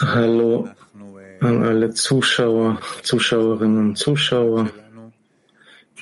Hallo 0.00 0.68
an 1.40 1.62
alle 1.64 1.90
Zuschauer, 1.94 2.80
Zuschauerinnen 3.02 3.88
und 3.88 3.96
Zuschauer. 3.96 4.70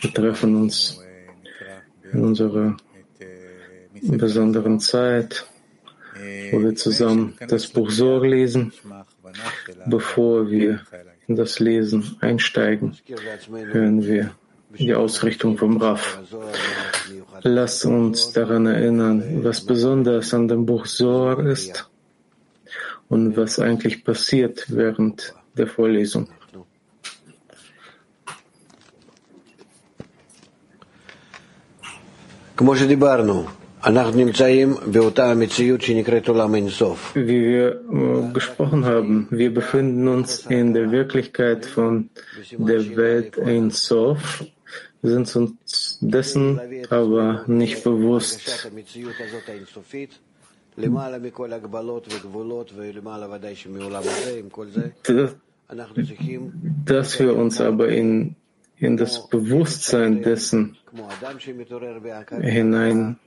Wir 0.01 0.13
treffen 0.13 0.57
uns 0.57 1.01
in 2.13 2.23
unserer 2.23 2.77
besonderen 4.03 4.79
Zeit, 4.79 5.47
wo 6.53 6.61
wir 6.61 6.75
zusammen 6.75 7.35
das 7.49 7.67
Buch 7.69 7.91
Sor 7.91 8.27
lesen. 8.27 8.73
Bevor 9.87 10.51
wir 10.51 10.81
in 11.27 11.37
das 11.37 11.61
Lesen 11.61 12.17
einsteigen, 12.21 12.95
hören 13.73 14.05
wir 14.05 14.35
die 14.79 14.95
Ausrichtung 14.95 15.57
vom 15.59 15.77
Raff. 15.77 16.19
Lasst 17.43 17.85
uns 17.85 18.33
daran 18.33 18.67
erinnern, 18.67 19.45
was 19.45 19.61
besonders 19.61 20.33
an 20.35 20.49
dem 20.49 20.65
Buch 20.67 20.87
Zohar 20.87 21.45
ist 21.47 21.89
und 23.09 23.37
was 23.37 23.59
eigentlich 23.59 24.05
passiert 24.05 24.67
während 24.69 25.35
der 25.57 25.67
Vorlesung. 25.67 26.29
Wie 37.15 37.27
wir 37.27 37.81
äh, 37.93 38.33
gesprochen 38.33 38.87
haben, 38.87 39.29
wir 39.31 39.53
befinden 39.53 40.09
uns 40.09 40.47
in 40.47 40.73
der 40.73 40.91
Wirklichkeit 40.91 41.67
von 41.67 42.09
der 42.57 42.97
Welt 42.97 43.39
Ein 43.39 43.71
Sof 43.71 44.45
sind 45.05 45.37
uns 45.37 45.99
dessen 46.01 46.59
aber 46.91 47.45
nicht 47.47 47.85
bewusst, 47.85 48.65
dass 56.87 57.19
wir 57.21 57.37
uns 57.37 57.61
aber 57.61 57.89
in, 57.89 58.37
in 58.79 58.97
das 58.97 59.29
Bewusstsein 59.29 60.23
dessen 60.23 60.77
hinein 62.41 63.19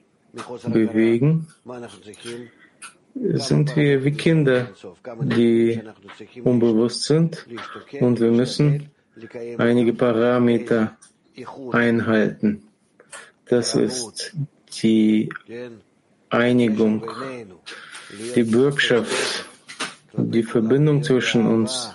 bewegen, 0.68 1.48
sind 3.34 3.76
wir 3.76 4.04
wie 4.04 4.12
Kinder, 4.12 4.68
die 5.22 5.82
unbewusst 6.44 7.04
sind. 7.04 7.48
Und 8.00 8.20
wir 8.20 8.32
müssen 8.32 8.90
einige 9.58 9.94
Parameter 9.94 10.98
einhalten. 11.72 12.64
Das 13.50 13.76
ist 13.76 14.36
die 14.82 15.30
Einigung, 16.30 17.10
die 18.36 18.44
Bürgschaft, 18.44 19.46
die 20.14 20.44
Verbindung 20.44 21.04
zwischen 21.04 21.46
uns 21.46 21.92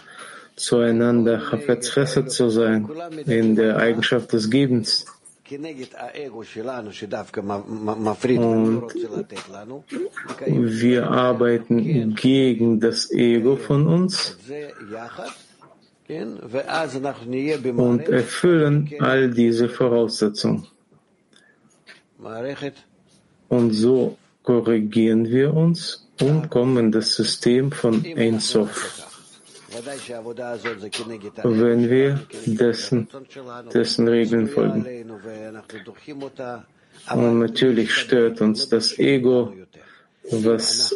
zueinander, 0.56 1.40
Chafetz 1.40 1.92
zu 2.28 2.48
sein, 2.50 2.88
in 3.26 3.56
der 3.56 3.76
Eigenschaft 3.76 4.32
des 4.32 4.48
Gebens. 4.50 5.06
Und 5.50 5.64
wir 10.80 11.10
arbeiten 11.10 12.14
gegen 12.14 12.80
das 12.80 13.10
Ego 13.10 13.56
von 13.56 13.86
uns 13.86 14.38
und 16.08 18.08
erfüllen 18.08 18.90
all 18.98 19.30
diese 19.30 19.68
Voraussetzungen. 19.68 20.66
Und 23.48 23.72
so 23.72 24.16
korrigieren 24.42 25.28
wir 25.28 25.54
uns 25.54 26.08
und 26.20 26.50
kommen 26.50 26.76
in 26.78 26.92
das 26.92 27.14
System 27.14 27.70
von 27.70 28.04
Ein 28.16 28.40
Sof. 28.40 29.08
Wenn 31.42 31.90
wir 31.90 32.26
dessen, 32.46 33.08
dessen 33.72 34.08
Regeln 34.08 34.48
folgen. 34.48 34.86
Und 37.10 37.38
natürlich 37.38 37.94
stört 37.94 38.40
uns 38.40 38.68
das 38.68 38.98
Ego, 38.98 39.54
was 40.30 40.92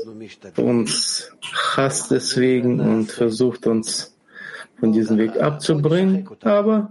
uns 0.56 1.32
hasst 1.76 2.10
deswegen 2.10 2.80
und 2.80 3.10
versucht 3.10 3.66
uns 3.66 4.15
von 4.78 4.92
diesem 4.92 5.18
Weg 5.18 5.40
abzubringen, 5.40 6.28
aber 6.42 6.90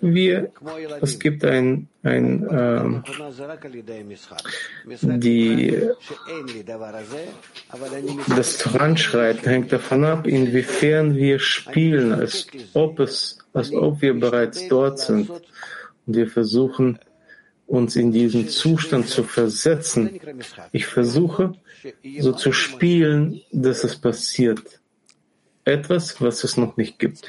wir, 0.00 0.52
es 1.00 1.18
gibt 1.18 1.44
ein, 1.44 1.88
ein 2.04 2.46
ähm, 2.50 3.02
die, 5.18 5.90
das 8.36 8.62
Voranschreiten 8.62 9.50
hängt 9.50 9.72
davon 9.72 10.04
ab, 10.04 10.26
inwiefern 10.28 11.16
wir 11.16 11.40
spielen, 11.40 12.12
als 12.12 12.46
ob 12.74 13.00
es, 13.00 13.38
als 13.52 13.72
ob 13.72 14.00
wir 14.00 14.14
bereits 14.14 14.68
dort 14.68 15.00
sind. 15.00 15.28
Und 15.28 15.42
wir 16.16 16.28
versuchen, 16.28 17.00
uns 17.66 17.96
in 17.96 18.12
diesen 18.12 18.48
Zustand 18.48 19.08
zu 19.08 19.24
versetzen. 19.24 20.20
Ich 20.70 20.86
versuche, 20.86 21.54
so 22.20 22.32
zu 22.32 22.52
spielen, 22.52 23.40
dass 23.50 23.82
es 23.82 23.96
passiert 23.96 24.80
etwas, 25.64 26.20
was 26.20 26.44
es 26.44 26.56
noch 26.56 26.76
nicht 26.76 26.98
gibt. 26.98 27.28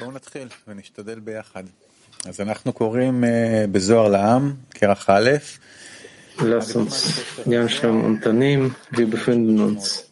Lass 6.38 6.74
uns 6.76 7.14
die 7.44 7.56
Anstrengung 7.56 8.04
unternehmen. 8.04 8.74
Wir 8.90 9.08
befinden 9.08 9.60
uns 9.60 10.10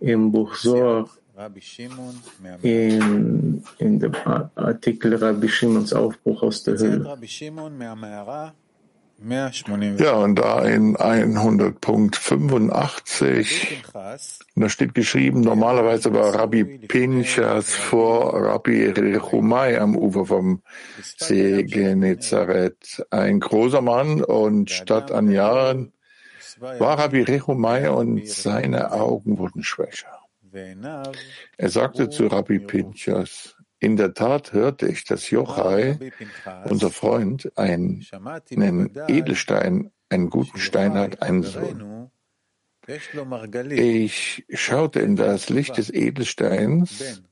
im 0.00 0.32
Buch 0.32 0.56
Zohar 0.56 1.08
in, 2.62 3.62
in 3.78 3.98
dem 3.98 4.14
Artikel 4.54 5.14
Rabbi 5.14 5.48
Shimons 5.48 5.92
Aufbruch 5.92 6.42
aus 6.42 6.62
der 6.64 6.78
Höhle. 6.78 7.18
Ja, 9.22 9.50
und 10.14 10.36
da 10.36 10.64
in 10.64 10.96
100.85, 10.96 13.66
da 14.56 14.68
steht 14.70 14.94
geschrieben, 14.94 15.42
normalerweise 15.42 16.14
war 16.14 16.34
Rabbi 16.34 16.64
Pinchas 16.64 17.74
vor 17.74 18.34
Rabbi 18.34 18.86
Rechumai 18.86 19.78
am 19.78 19.94
Ufer 19.94 20.24
vom 20.24 20.62
See 21.02 21.64
Genezareth. 21.64 23.04
Ein 23.10 23.40
großer 23.40 23.82
Mann 23.82 24.24
und 24.24 24.70
statt 24.70 25.12
an 25.12 25.30
Jahren 25.30 25.92
war 26.58 26.98
Rabbi 26.98 27.20
Rechumai 27.22 27.90
und 27.90 28.26
seine 28.26 28.90
Augen 28.92 29.36
wurden 29.38 29.62
schwächer. 29.62 30.18
Er 31.58 31.68
sagte 31.68 32.08
zu 32.08 32.26
Rabbi 32.26 32.60
Pinchas, 32.60 33.54
in 33.80 33.96
der 33.96 34.12
Tat 34.12 34.52
hörte 34.52 34.86
ich, 34.86 35.04
dass 35.04 35.30
Jochai, 35.30 36.12
unser 36.64 36.90
Freund, 36.90 37.50
einen 37.56 38.04
Edelstein, 39.08 39.90
einen 40.10 40.28
guten 40.28 40.58
Stein 40.58 40.94
hat, 40.94 41.22
einen 41.22 41.42
Sohn. 41.42 42.10
Ich 43.70 44.44
schaute 44.50 45.00
in 45.00 45.16
das 45.16 45.48
Licht 45.48 45.78
des 45.78 45.90
Edelsteins 45.90 47.22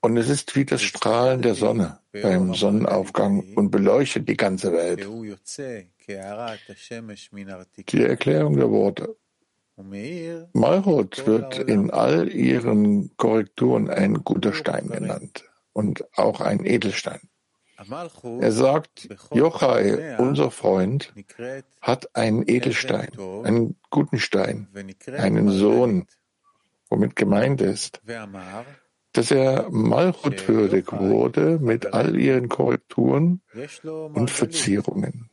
und 0.00 0.16
es 0.16 0.30
ist 0.30 0.56
wie 0.56 0.64
das 0.64 0.80
Strahlen 0.80 1.42
der 1.42 1.54
Sonne 1.54 1.98
beim 2.12 2.54
Sonnenaufgang 2.54 3.52
und 3.54 3.70
beleuchtet 3.70 4.28
die 4.28 4.36
ganze 4.36 4.72
Welt. 4.72 5.06
Die 7.76 8.02
Erklärung 8.02 8.56
der 8.56 8.70
Worte. 8.70 9.16
Malchut 10.52 11.26
wird 11.26 11.58
in 11.58 11.90
all 11.90 12.28
ihren 12.28 13.16
Korrekturen 13.16 13.88
ein 13.90 14.24
guter 14.24 14.52
Stein 14.52 14.88
genannt 14.88 15.49
und 15.72 16.04
auch 16.16 16.40
ein 16.40 16.64
Edelstein. 16.64 17.20
Er 18.40 18.52
sagt, 18.52 19.08
Jochai, 19.32 20.18
unser 20.18 20.50
Freund, 20.50 21.14
hat 21.80 22.14
einen 22.14 22.46
Edelstein, 22.46 23.08
einen 23.44 23.76
guten 23.88 24.18
Stein, 24.18 24.68
einen 25.16 25.48
Sohn, 25.50 26.06
womit 26.90 27.16
gemeint 27.16 27.62
ist, 27.62 28.02
dass 29.12 29.30
er 29.30 29.70
Malchut 29.70 30.46
würdig 30.46 30.92
wurde 30.92 31.58
mit 31.58 31.94
all 31.94 32.18
ihren 32.18 32.50
Korrekturen 32.50 33.40
und 33.84 34.30
Verzierungen. 34.30 35.30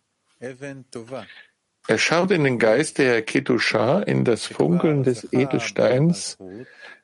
Er 1.90 1.98
schaut 1.98 2.32
in 2.32 2.44
den 2.44 2.60
Geist 2.60 2.98
der 2.98 3.22
Ketusha, 3.24 4.02
in 4.02 4.24
das 4.24 4.46
Funkeln 4.46 5.04
des 5.04 5.32
Edelsteins, 5.32 6.38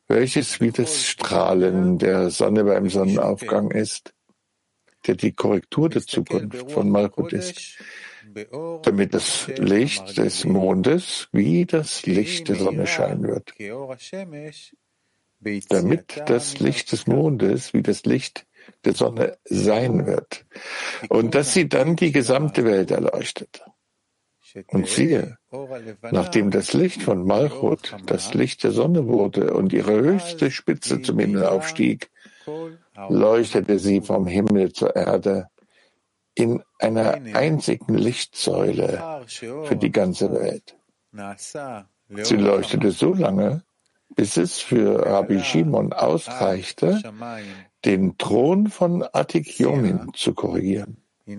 welches 0.07 0.61
wie 0.61 0.71
das 0.71 1.05
Strahlen 1.05 1.97
der 1.97 2.29
Sonne 2.29 2.63
beim 2.63 2.89
Sonnenaufgang 2.89 3.71
ist, 3.71 4.13
der 5.07 5.15
die 5.15 5.33
Korrektur 5.33 5.89
der 5.89 6.03
Zukunft 6.03 6.71
von 6.71 6.89
Malchut 6.89 7.33
ist, 7.33 7.77
damit 8.83 9.13
das 9.13 9.47
Licht 9.57 10.17
des 10.17 10.45
Mondes 10.45 11.27
wie 11.31 11.65
das 11.65 12.05
Licht 12.05 12.47
der 12.49 12.55
Sonne 12.55 12.87
scheinen 12.87 13.27
wird, 13.27 13.53
damit 15.69 16.23
das 16.25 16.59
Licht 16.59 16.91
des 16.91 17.05
Mondes 17.07 17.73
wie 17.73 17.81
das 17.81 18.05
Licht 18.05 18.45
der 18.85 18.93
Sonne 18.93 19.37
sein 19.43 20.05
wird 20.05 20.45
und 21.09 21.35
dass 21.35 21.53
sie 21.53 21.67
dann 21.67 21.95
die 21.95 22.11
gesamte 22.11 22.63
Welt 22.63 22.91
erleuchtet. 22.91 23.61
Und 24.67 24.87
siehe, 24.87 25.37
Nachdem 26.11 26.49
das 26.49 26.73
Licht 26.73 27.03
von 27.03 27.25
Malchut 27.25 27.95
das 28.07 28.33
Licht 28.33 28.63
der 28.63 28.71
Sonne 28.71 29.07
wurde 29.07 29.53
und 29.53 29.71
ihre 29.71 29.93
höchste 29.93 30.49
Spitze 30.49 31.01
zum 31.01 31.19
Himmel 31.19 31.45
aufstieg, 31.45 32.09
leuchtete 33.09 33.77
sie 33.77 34.01
vom 34.01 34.25
Himmel 34.25 34.73
zur 34.73 34.95
Erde 34.95 35.49
in 36.35 36.63
einer 36.79 37.13
einzigen 37.33 37.95
Lichtsäule 37.95 39.23
für 39.27 39.75
die 39.75 39.91
ganze 39.91 40.31
Welt. 40.31 40.75
Sie 42.09 42.35
leuchtete 42.35 42.91
so 42.91 43.13
lange, 43.13 43.63
bis 44.15 44.37
es 44.37 44.59
für 44.59 45.05
Rabbi 45.05 45.39
Shimon 45.39 45.93
ausreichte, 45.93 47.01
den 47.85 48.17
Thron 48.17 48.67
von 48.67 49.03
Atikyomin 49.13 50.11
zu 50.15 50.33
korrigieren. 50.33 51.02
Die 51.25 51.35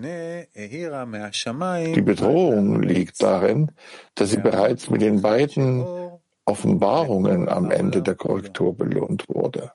Bedrohung 2.01 2.81
liegt 2.81 3.21
darin, 3.21 3.71
dass 4.15 4.31
sie 4.31 4.37
bereits 4.37 4.89
mit 4.89 5.01
den 5.01 5.21
beiden 5.21 5.85
Offenbarungen 6.45 7.47
am 7.49 7.69
Ende 7.69 8.01
der 8.01 8.15
Korrektur 8.15 8.75
belohnt 8.75 9.29
wurde. 9.29 9.71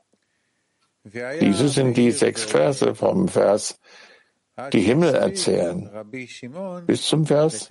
Diese 1.04 1.68
sind 1.68 1.96
die 1.96 2.10
sechs 2.10 2.42
Verse 2.44 2.94
vom 2.94 3.28
Vers 3.28 3.78
Die 4.72 4.80
Himmel 4.80 5.14
erzählen. 5.14 5.88
Bis 6.86 7.02
zum 7.02 7.24
Vers 7.26 7.68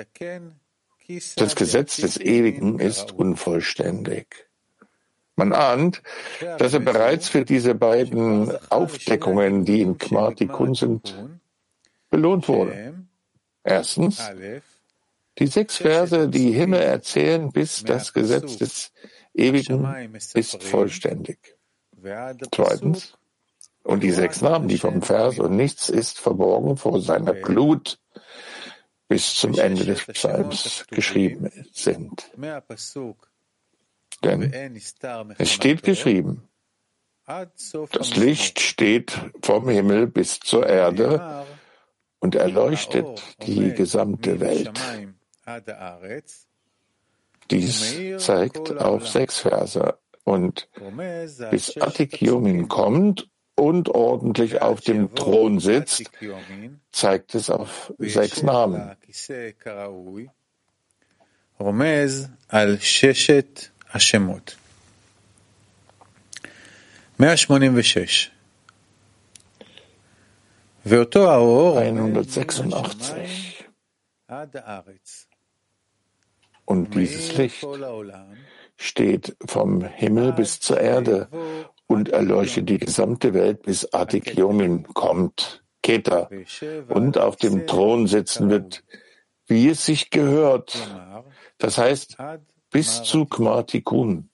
Das 1.36 1.56
Gesetz 1.56 1.98
des 1.98 2.20
Ewigen 2.20 2.80
ist 2.80 3.12
unvollständig. 3.12 4.48
Man 5.36 5.54
ahnt, 5.54 6.02
dass 6.58 6.74
er 6.74 6.80
bereits 6.82 7.30
für 7.30 7.46
diese 7.46 7.76
beiden 7.76 8.52
Aufdeckungen, 8.70 9.66
die 9.66 9.82
in 9.82 9.98
Kmartikun 9.98 10.74
sind, 10.74 11.16
belohnt 12.10 12.48
wurde. 12.48 13.06
Erstens, 13.64 14.22
die 15.38 15.48
sechs 15.48 15.78
Verse, 15.78 16.28
die 16.30 16.52
Himmel 16.52 16.82
erzählen, 16.82 17.52
bis 17.52 17.84
das 17.84 18.14
Gesetz 18.14 18.58
des 18.58 18.92
Ewigen 19.34 20.16
ist 20.34 20.64
vollständig. 20.64 21.40
Zweitens, 22.54 23.18
und 23.84 24.04
die 24.04 24.12
sechs 24.12 24.42
Namen, 24.42 24.68
die 24.68 24.78
vom 24.78 25.02
Vers 25.02 25.40
und 25.40 25.56
nichts 25.56 25.90
ist 25.90 26.20
verborgen 26.20 26.78
vor 26.78 27.02
seiner 27.02 27.34
Glut 27.34 28.00
bis 29.08 29.36
zum 29.36 29.58
Ende 29.58 29.86
des 29.86 30.06
Psalms 30.06 30.86
geschrieben 30.90 31.52
sind. 31.74 32.32
Denn 34.24 34.54
es 35.38 35.52
steht 35.52 35.84
geschrieben, 35.84 36.48
das 37.26 38.16
Licht 38.16 38.60
steht 38.60 39.18
vom 39.42 39.70
Himmel 39.70 40.08
bis 40.08 40.40
zur 40.40 40.68
Erde 40.68 41.46
und 42.20 42.36
erleuchtet 42.36 43.22
die 43.46 43.74
gesamte 43.74 44.40
Welt. 44.40 44.72
Dies 47.50 47.96
zeigt 48.18 48.78
auf 48.78 49.08
sechs 49.08 49.40
Verse. 49.40 49.98
Und 50.24 50.70
bis 51.50 51.78
Atik 51.78 52.22
Yomin 52.22 52.68
kommt 52.68 53.28
und 53.56 53.90
ordentlich 53.90 54.62
auf 54.62 54.82
dem 54.82 55.16
Thron 55.16 55.60
sitzt, 55.60 56.12
zeigt 56.92 57.34
es 57.36 57.50
auf 57.50 57.92
sechs 57.98 58.44
Namen. 58.44 58.96
Romez 61.60 62.30
Al 62.48 62.80
186 67.18 68.32
186 71.78 73.66
Und 76.66 76.96
dieses 76.96 77.38
Licht 77.38 77.68
steht 78.76 79.38
vom 79.46 79.84
Himmel 79.84 80.34
bis 80.34 80.60
zur 80.60 80.80
Erde 80.80 81.30
und 81.86 82.10
erleuchtet 82.10 82.70
die 82.70 82.80
gesamte 82.80 83.36
Welt, 83.36 83.62
bis 83.64 83.94
Atikyomin 83.94 84.88
kommt, 84.94 85.64
Keta, 85.84 86.30
und 86.88 87.18
auf 87.18 87.36
dem 87.36 87.68
Thron 87.68 88.08
sitzen 88.08 88.50
wird, 88.50 88.84
wie 89.46 89.70
es 89.70 89.86
sich 89.86 90.10
gehört. 90.10 90.76
Das 91.60 91.78
heißt, 91.78 92.18
bis 92.72 93.04
zu 93.04 93.26
Kmartikun. 93.26 94.30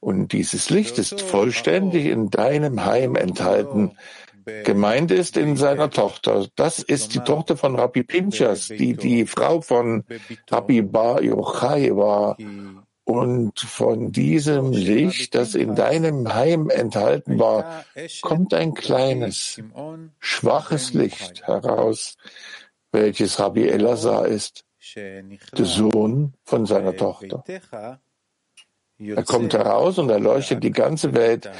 Und 0.00 0.32
dieses 0.32 0.68
Licht 0.68 0.98
ist 0.98 1.20
vollständig 1.20 2.06
in 2.06 2.28
deinem 2.28 2.84
Heim 2.84 3.14
enthalten. 3.14 3.96
Gemeint 4.64 5.10
ist 5.10 5.36
in 5.36 5.56
seiner 5.56 5.90
Tochter. 5.90 6.46
Das 6.56 6.78
ist 6.78 7.14
die 7.14 7.20
Tochter 7.20 7.56
von 7.56 7.76
Rabbi 7.76 8.02
Pinchas, 8.02 8.68
die 8.68 8.94
die 8.94 9.26
Frau 9.26 9.60
von 9.60 10.04
Rabbi 10.50 10.82
Bar 10.82 11.22
Yochai 11.22 11.90
war. 11.94 12.36
Und 13.04 13.58
von 13.58 14.12
diesem 14.12 14.70
Licht, 14.70 15.34
das 15.34 15.56
in 15.56 15.74
deinem 15.74 16.32
Heim 16.34 16.70
enthalten 16.70 17.38
war, 17.38 17.84
kommt 18.20 18.54
ein 18.54 18.74
kleines, 18.74 19.60
schwaches 20.20 20.94
Licht 20.94 21.46
heraus, 21.46 22.16
welches 22.92 23.40
Rabbi 23.40 23.68
Elazar 23.68 24.26
ist 24.26 24.64
der 24.96 25.64
Sohn 25.64 26.34
von 26.44 26.66
seiner 26.66 26.96
Tochter. 26.96 27.44
Er 28.98 29.24
kommt 29.24 29.54
heraus 29.54 29.98
und 29.98 30.10
erleuchtet 30.10 30.62
die 30.62 30.70
ganze 30.70 31.12
Welt. 31.14 31.50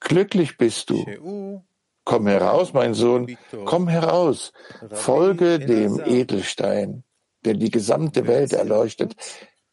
Glücklich 0.00 0.56
bist 0.56 0.90
du. 0.90 1.62
Komm 2.10 2.24
heraus, 2.28 2.72
mein 2.72 2.94
Sohn, 2.94 3.22
komm 3.70 3.88
heraus. 3.88 4.52
Folge 4.92 5.58
dem 5.58 5.92
Edelstein, 6.18 7.02
der 7.44 7.54
die 7.54 7.72
gesamte 7.78 8.20
Welt 8.28 8.52
erleuchtet, 8.52 9.10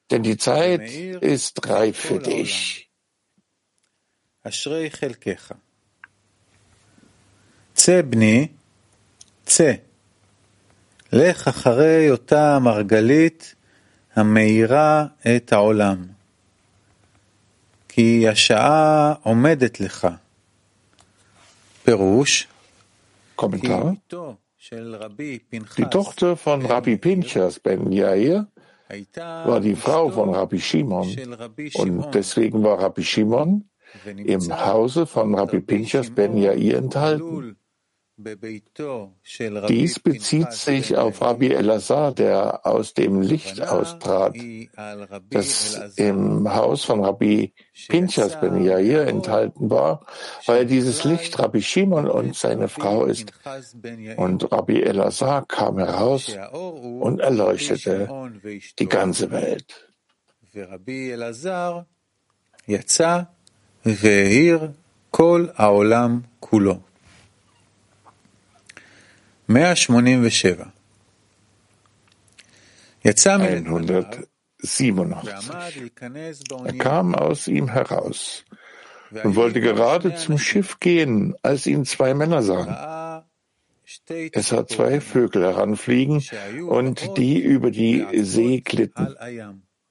denn 0.09 0.23
die 0.23 0.37
Zeit 0.37 0.81
ist 1.35 1.53
reif 1.69 1.97
für 2.07 2.19
dich. 2.19 2.89
לך 11.13 11.47
אחרי 11.47 12.11
אותה 12.11 12.59
מרגלית 12.59 13.55
המאירה 14.15 15.05
את 15.35 15.53
העולם, 15.53 16.05
כי 17.87 18.27
השעה 18.27 19.13
עומדת 19.23 19.79
לך. 19.79 20.07
Perush, 21.85 22.47
Kommentar. 23.35 23.97
Die 25.77 25.85
Tochter 25.91 26.37
von 26.37 26.65
Rabbi 26.65 26.97
Pinchas 26.97 27.59
ben 27.59 27.91
Yair 27.91 28.47
war 29.17 29.59
die 29.59 29.75
Frau 29.75 30.09
von 30.09 30.33
Rabbi 30.33 30.59
Shimon 30.59 31.07
und 31.75 32.11
deswegen 32.13 32.63
war 32.63 32.79
Rabbi 32.79 33.03
Shimon 33.03 33.69
im 34.05 34.65
Hause 34.65 35.05
von 35.05 35.35
Rabbi 35.35 35.59
Pinchas 35.59 36.09
ben 36.09 36.37
Yair 36.37 36.77
enthalten. 36.77 37.57
Dies 38.15 39.99
bezieht 39.99 40.51
sich 40.51 40.95
auf 40.95 41.19
Rabbi 41.21 41.47
Elazar, 41.47 42.13
der 42.13 42.63
aus 42.63 42.93
dem 42.93 43.21
Licht 43.21 43.59
austrat, 43.61 44.35
das 45.31 45.93
im 45.95 46.53
Haus 46.53 46.85
von 46.85 47.03
Rabbi 47.03 47.53
Pinchas 47.87 48.39
ben 48.39 48.63
Yair 48.63 49.07
enthalten 49.07 49.71
war, 49.71 50.05
weil 50.45 50.67
dieses 50.67 51.03
Licht 51.03 51.39
Rabbi 51.39 51.63
Shimon 51.63 52.07
und 52.07 52.35
seine 52.35 52.67
Frau 52.67 53.05
ist. 53.05 53.31
Und 54.17 54.51
Rabbi 54.51 54.83
Elazar 54.83 55.47
kam 55.47 55.79
heraus 55.79 56.37
und 56.51 57.19
erleuchtete 57.19 58.07
die 58.77 58.87
ganze 58.87 59.31
Welt. 59.31 59.89
Rabbi 60.53 61.09
Elazar 61.11 61.87
yatsa 62.67 63.33
ve'ir 63.83 64.75
kol 65.09 65.51
Aolam 65.57 66.25
kulo. 66.39 66.83
187. 69.53 70.65
Er 73.03 73.13
kam 76.79 77.15
aus 77.15 77.47
ihm 77.47 77.67
heraus 77.67 78.45
und 79.23 79.35
wollte 79.35 79.61
gerade 79.61 80.15
zum 80.15 80.37
Schiff 80.37 80.79
gehen, 80.79 81.35
als 81.41 81.67
ihn 81.67 81.85
zwei 81.85 82.13
Männer 82.13 82.41
sahen. 82.41 83.23
Es 84.31 84.47
sah 84.47 84.65
zwei 84.65 85.01
Vögel 85.01 85.43
heranfliegen 85.43 86.23
und 86.67 87.17
die 87.17 87.39
über 87.39 87.69
die 87.69 88.05
See 88.23 88.61
glitten. 88.61 89.15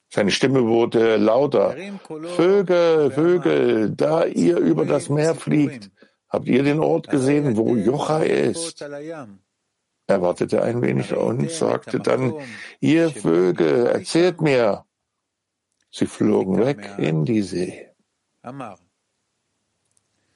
Seine 0.08 0.30
Stimme 0.30 0.66
wurde 0.66 1.16
lauter. 1.16 1.76
Vögel, 2.36 3.10
Vögel, 3.10 3.90
da 3.90 4.24
ihr 4.24 4.58
über 4.58 4.84
das 4.84 5.08
Meer 5.08 5.34
fliegt, 5.34 5.90
habt 6.28 6.48
ihr 6.48 6.62
den 6.62 6.80
Ort 6.80 7.08
gesehen, 7.08 7.56
wo 7.56 7.76
Jochai 7.76 8.26
ist? 8.26 8.84
Er 10.06 10.20
wartete 10.20 10.62
ein 10.62 10.82
wenig 10.82 11.14
und 11.14 11.50
sagte 11.50 12.00
dann, 12.00 12.34
ihr 12.80 13.10
Vögel, 13.10 13.86
erzählt 13.86 14.40
mir. 14.40 14.84
Sie 15.90 16.06
flogen 16.06 16.58
weg 16.58 16.90
in 16.98 17.24
die 17.24 17.42
See. 17.42 17.88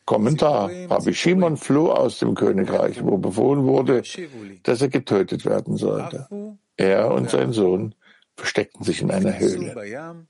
Kommentar. 0.05 0.71
Rabbi 0.89 1.13
Shimon 1.13 1.57
floh 1.57 1.91
aus 1.91 2.21
dem 2.21 2.35
Königreich, 2.35 3.03
wo 3.03 3.19
befohlen 3.19 3.65
wurde, 3.65 4.03
dass 4.63 4.81
er 4.81 4.89
getötet 4.89 5.45
werden 5.45 5.77
sollte. 5.77 6.29
Er 6.77 7.11
und 7.11 7.31
sein 7.31 7.53
Sohn 7.53 7.95
versteckten 8.37 8.85
sich 8.85 9.03
in 9.03 9.11
einer 9.11 9.39
Höhle. 9.39 10.27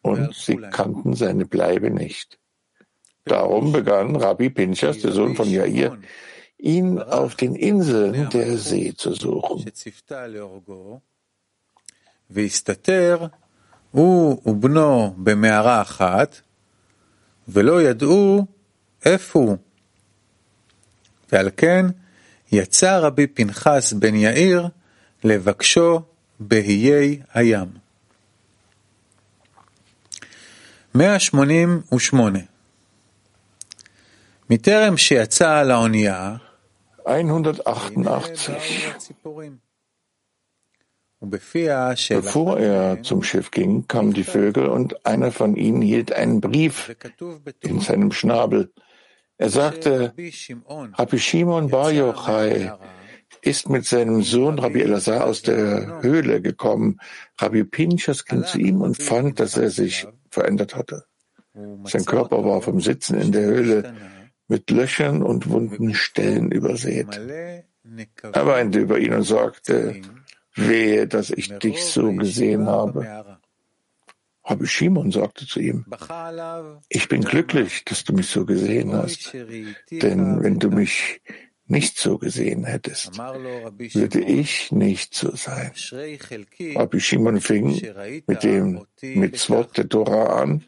Und 0.00 0.34
sie 0.34 0.56
kannten 0.56 1.14
seine 1.14 1.44
Bleibe 1.44 1.90
nicht. 1.90 2.38
Darum 3.24 3.72
begann 3.72 4.16
Rabbi 4.16 4.50
Pinchas, 4.50 5.00
der 5.00 5.12
Sohn 5.12 5.34
von 5.34 5.50
Jair, 5.50 5.98
ihn 6.58 6.98
auf 6.98 7.34
den 7.34 7.54
Inseln 7.54 8.28
der 8.30 8.58
See 8.58 8.94
zu 8.96 9.14
suchen. 9.14 9.64
הוא 13.90 14.42
ובנו 14.46 15.14
במערה 15.16 15.82
אחת, 15.82 16.40
ולא 17.48 17.82
ידעו 17.82 18.46
איפה 19.04 19.38
הוא. 19.38 19.56
ועל 21.32 21.50
כן 21.56 21.86
יצא 22.52 22.98
רבי 22.98 23.26
פנחס 23.26 23.92
בן 23.92 24.14
יאיר 24.14 24.68
לבקשו 25.24 26.02
באיי 26.40 27.20
הים. 27.34 27.68
188 30.94 32.38
מטרם 34.50 34.96
שיצא 34.96 35.62
לאונייה, 35.62 36.36
188. 37.06 38.94
Bevor 41.20 42.58
er 42.58 43.02
zum 43.02 43.22
Schiff 43.22 43.50
ging, 43.50 43.88
kamen 43.88 44.12
die 44.12 44.24
Vögel 44.24 44.66
und 44.66 45.06
einer 45.06 45.32
von 45.32 45.56
ihnen 45.56 45.80
hielt 45.82 46.12
einen 46.12 46.40
Brief 46.40 46.94
in 47.60 47.80
seinem 47.80 48.12
Schnabel. 48.12 48.72
Er 49.38 49.50
sagte, 49.50 50.14
Rabbi 50.94 51.18
Shimon 51.18 51.70
Bar 51.70 51.92
Yochai 51.92 52.72
ist 53.40 53.68
mit 53.68 53.86
seinem 53.86 54.22
Sohn 54.22 54.58
Rabbi 54.58 54.82
Elazar 54.82 55.24
aus 55.24 55.42
der 55.42 56.02
Höhle 56.02 56.42
gekommen. 56.42 56.98
Rabbi 57.38 57.64
Pinchas 57.64 58.24
ging 58.24 58.44
zu 58.44 58.58
ihm 58.58 58.82
und 58.82 59.00
fand, 59.00 59.38
dass 59.40 59.56
er 59.56 59.70
sich 59.70 60.06
verändert 60.30 60.74
hatte. 60.74 61.04
Sein 61.84 62.04
Körper 62.04 62.44
war 62.44 62.60
vom 62.60 62.80
Sitzen 62.80 63.20
in 63.20 63.32
der 63.32 63.44
Höhle 63.44 63.94
mit 64.48 64.70
Löchern 64.70 65.22
und 65.22 65.50
wunden 65.50 65.94
Stellen 65.94 66.50
übersät. 66.50 67.08
Er 68.32 68.46
weinte 68.46 68.80
über 68.80 68.98
ihn 68.98 69.12
und 69.14 69.22
sagte, 69.22 70.00
Wehe, 70.56 71.06
dass 71.06 71.30
ich 71.30 71.48
dich 71.58 71.84
so 71.84 72.12
gesehen 72.12 72.66
habe. 72.66 73.38
Rabbi 74.44 74.66
Shimon 74.66 75.10
sagte 75.10 75.46
zu 75.46 75.60
ihm, 75.60 75.84
ich 76.88 77.08
bin 77.08 77.22
glücklich, 77.22 77.84
dass 77.84 78.04
du 78.04 78.12
mich 78.12 78.28
so 78.28 78.46
gesehen 78.46 78.92
hast, 78.92 79.34
denn 79.34 80.42
wenn 80.42 80.58
du 80.58 80.70
mich 80.70 81.20
nicht 81.66 81.98
so 81.98 82.16
gesehen 82.16 82.64
hättest, 82.64 83.18
würde 83.18 84.20
ich 84.20 84.70
nicht 84.70 85.14
so 85.14 85.34
sein. 85.34 85.72
Rabbi 86.76 87.00
Shimon 87.00 87.40
fing 87.40 87.82
mit 88.26 88.44
dem 88.44 88.86
Mitzvot 89.02 89.76
der 89.76 89.88
Torah 89.88 90.40
an 90.42 90.64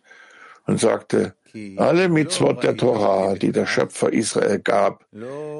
und 0.68 0.80
sagte, 0.80 1.36
alle 1.78 2.10
Mitzvot 2.10 2.64
der 2.64 2.76
Torah, 2.78 3.36
die 3.36 3.52
der 3.52 3.68
Schöpfer 3.68 4.12
Israel 4.12 4.60
gab, 4.60 5.06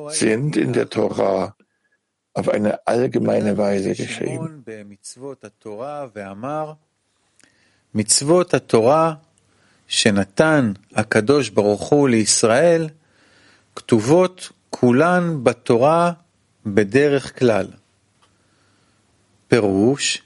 sind 0.10 0.58
in 0.58 0.74
der 0.74 0.90
Torah 0.90 1.56
auf 2.34 2.50
eine 2.50 2.88
allgemeine 2.88 3.58
Weise 3.58 3.94
geschrieben. 3.94 4.64
מצוות 7.96 8.54
התורה 8.54 9.14
שנתן 9.88 10.74
הקדוש 10.96 11.50
ברוך 11.50 11.90
הוא 11.90 12.10
לישראל 12.10 12.90
כתובות 13.76 14.52
כולן 14.70 15.44
בתורה 15.44 16.12
בדרך 16.66 17.40
כלל. 17.40 17.68
פירוש 19.48 20.22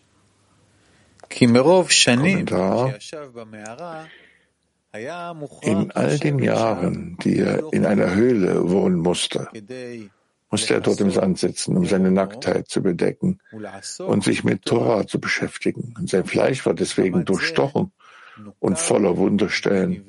כי 1.30 1.46
מרוב 1.48 1.90
שנים 1.90 2.46
שישב 3.00 3.28
במערה 3.34 4.06
in 4.95 5.91
all 5.93 6.19
den 6.19 6.39
Jahren, 6.39 7.17
die 7.25 7.39
er 7.39 7.73
in 7.73 7.87
einer 7.87 8.15
Höhle 8.15 8.71
wohnen 8.71 8.99
musste, 8.99 9.49
musste 10.51 10.75
er 10.75 10.81
dort 10.81 11.01
im 11.01 11.11
Sand 11.11 11.39
sitzen, 11.39 11.79
um 11.79 11.87
seine 11.87 12.11
Nacktheit 12.11 12.69
zu 12.69 12.83
bedecken 12.83 13.41
und 13.99 14.23
sich 14.23 14.45
mit 14.45 14.67
Torah 14.67 15.07
zu 15.07 15.19
beschäftigen. 15.19 15.95
Und 15.99 16.11
sein 16.11 16.27
Fleisch 16.27 16.67
war 16.67 16.75
deswegen 16.75 17.25
durchstochen 17.25 17.93
und 18.59 18.79
voller 18.79 19.17
Wunderstellen. 19.17 20.05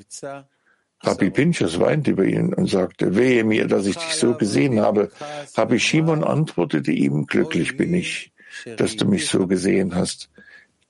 Rabbi 1.00 1.30
Pinchas 1.30 1.80
weinte 1.80 2.12
über 2.12 2.26
ihn 2.26 2.54
und 2.54 2.70
sagte, 2.70 3.16
wehe 3.16 3.46
mir, 3.46 3.68
dass 3.68 3.86
ich 3.86 3.96
dich 3.96 4.16
so 4.16 4.36
gesehen 4.36 4.82
habe. 4.82 5.12
Rabbi 5.56 5.80
Shimon 5.80 6.24
antwortete 6.26 6.92
ihm, 6.92 7.26
glücklich 7.26 7.78
bin 7.78 7.94
ich, 7.94 8.34
dass 8.78 8.98
du 8.98 9.06
mich 9.06 9.28
so 9.28 9.48
gesehen 9.48 9.96
hast. 9.96 10.30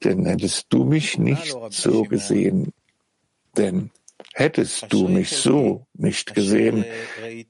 Denn 0.04 0.26
hättest 0.26 0.68
du 0.70 0.84
mich 0.84 1.18
nicht 1.18 1.56
so 1.70 2.04
gesehen, 2.04 2.74
denn 3.58 3.92
hättest 4.34 4.92
du 4.92 5.08
mich 5.08 5.30
so 5.30 5.86
nicht 5.94 6.34
gesehen, 6.34 6.86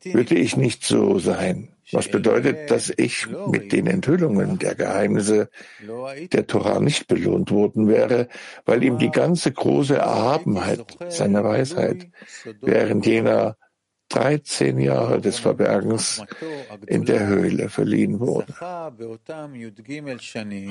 würde 0.03 0.35
ich 0.35 0.57
nicht 0.57 0.83
so 0.83 1.19
sein. 1.19 1.69
Was 1.91 2.09
bedeutet, 2.09 2.71
dass 2.71 2.91
ich 2.95 3.27
mit 3.47 3.71
den 3.71 3.87
Enthüllungen 3.87 4.57
der 4.57 4.73
Geheimnisse 4.73 5.49
der 6.31 6.47
Torah 6.47 6.79
nicht 6.79 7.07
belohnt 7.07 7.51
worden 7.51 7.87
wäre, 7.87 8.29
weil 8.65 8.83
ihm 8.83 8.97
die 8.97 9.11
ganze 9.11 9.51
große 9.51 9.97
Erhabenheit 9.97 10.85
seiner 11.09 11.43
Weisheit 11.43 12.07
während 12.61 13.05
jener 13.05 13.57
13 14.13 14.79
Jahre 14.79 15.19
des 15.19 15.39
Verbergens 15.39 16.21
in 16.85 17.05
der 17.05 17.25
Höhle 17.25 17.69
verliehen 17.69 18.19
wurde. 18.19 18.53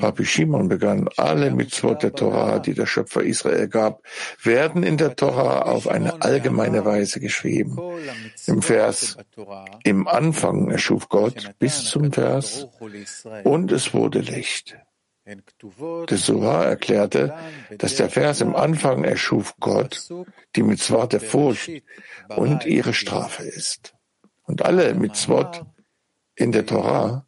Rabbi 0.01 0.25
Shimon 0.25 0.69
begann, 0.69 1.09
alle 1.17 1.51
Mitzvot 1.51 2.03
der 2.03 2.13
Torah, 2.13 2.59
die 2.59 2.73
der 2.73 2.85
Schöpfer 2.85 3.23
Israel 3.23 3.67
gab, 3.67 4.01
werden 4.41 4.83
in 4.83 4.95
der 4.95 5.15
Torah 5.15 5.63
auf 5.63 5.89
eine 5.89 6.21
allgemeine 6.21 6.85
Weise 6.85 7.19
geschrieben. 7.19 7.77
Im 8.47 8.61
Vers, 8.61 9.17
im 9.83 10.07
Anfang 10.07 10.71
erschuf 10.71 11.09
Gott 11.09 11.51
bis 11.59 11.85
zum 11.85 12.13
Vers, 12.13 12.67
und 13.43 13.71
es 13.73 13.93
wurde 13.93 14.19
Licht. 14.19 14.77
Der 15.26 16.16
Soha 16.16 16.64
erklärte, 16.64 17.34
dass 17.76 17.96
der 17.96 18.08
Vers 18.08 18.40
im 18.40 18.56
Anfang 18.56 19.04
erschuf 19.04 19.54
Gott, 19.60 20.08
die 20.56 20.62
Mitzvot 20.62 21.12
der 21.12 21.20
Furcht 21.20 21.70
und 22.28 22.64
ihre 22.64 22.94
Strafe 22.94 23.42
ist. 23.42 23.94
Und 24.44 24.64
alle 24.64 24.94
Mitzvot 24.94 25.66
in 26.34 26.52
der 26.52 26.64
Torah 26.64 27.26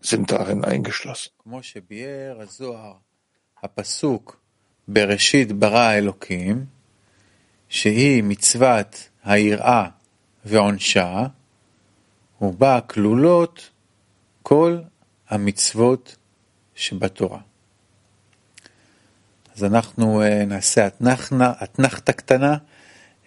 sind 0.00 0.30
darin 0.30 0.64
eingeschlossen. 0.64 1.32
בראשית 4.88 5.52
ברא 5.52 5.94
אלוקים, 5.94 6.66
שהיא 7.68 8.22
מצוות 8.22 9.08
היראה 9.24 9.88
ועונשה, 10.44 11.26
ובה 12.40 12.80
כלולות 12.80 13.70
כל 14.42 14.78
המצוות 15.28 16.16
שבתורה. 16.76 17.38
אז 19.56 19.64
אנחנו 19.64 20.22
נעשה 20.46 20.88
אתנחתה 21.62 22.12
קטנה, 22.12 22.56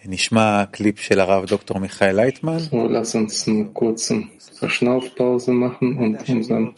נשמע 0.05 0.63
קליפ 0.71 0.99
של 0.99 1.19
הרב 1.19 1.45
דוקטור 1.45 1.79
מיכאל 1.79 2.15
לייטמן. 2.15 2.57
So, 2.57 2.87
lass 2.87 3.15
uns 3.15 3.47
eine 3.47 3.65
kurze 3.73 4.15
Verschnaufpause 4.59 5.51
machen 5.51 5.97
und 5.97 6.29
unseren 6.29 6.73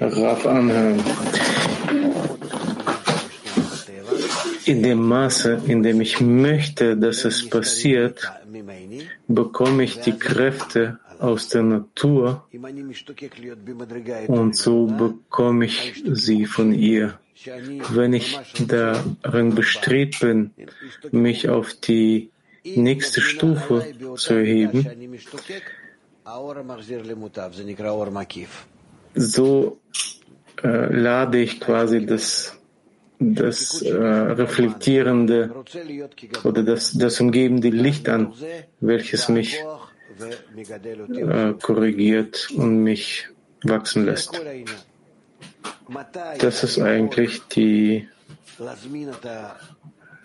Rav 0.00 0.46
anhören. 0.46 1.00
In 4.64 4.82
dem 4.82 5.00
Maße, 5.14 5.52
in 5.66 5.82
dem 5.82 6.00
ich 6.00 6.20
möchte, 6.20 6.96
dass 6.96 7.24
es 7.24 7.48
passiert, 7.48 8.18
bekomme 9.28 9.82
ich 9.84 10.00
die 10.00 10.16
Kräfte 10.28 10.98
aus 11.19 11.49
der 11.49 11.63
Natur 11.63 12.47
und 14.27 14.55
so 14.55 14.85
bekomme 14.85 15.65
ich 15.65 16.03
sie 16.11 16.45
von 16.45 16.73
ihr. 16.73 17.19
Wenn 17.91 18.13
ich 18.13 18.39
darin 18.67 19.53
bestrebt 19.53 20.19
bin, 20.21 20.51
mich 21.11 21.49
auf 21.49 21.73
die 21.73 22.31
nächste 22.63 23.21
Stufe 23.21 23.85
zu 24.15 24.33
erheben, 24.33 24.85
so 29.13 29.79
äh, 30.63 30.93
lade 30.93 31.39
ich 31.39 31.59
quasi 31.59 32.05
das, 32.05 32.57
das 33.19 33.81
äh, 33.81 33.93
reflektierende 33.95 35.53
oder 36.43 36.63
das, 36.63 36.93
das 36.93 37.21
umgebende 37.21 37.69
Licht 37.69 38.09
an, 38.09 38.33
welches 38.79 39.29
mich 39.29 39.63
äh, 40.19 41.53
korrigiert 41.61 42.49
und 42.55 42.83
mich 42.83 43.27
wachsen 43.63 44.05
lässt. 44.05 44.39
Das 46.39 46.63
ist 46.63 46.79
eigentlich 46.79 47.41
die, 47.47 48.07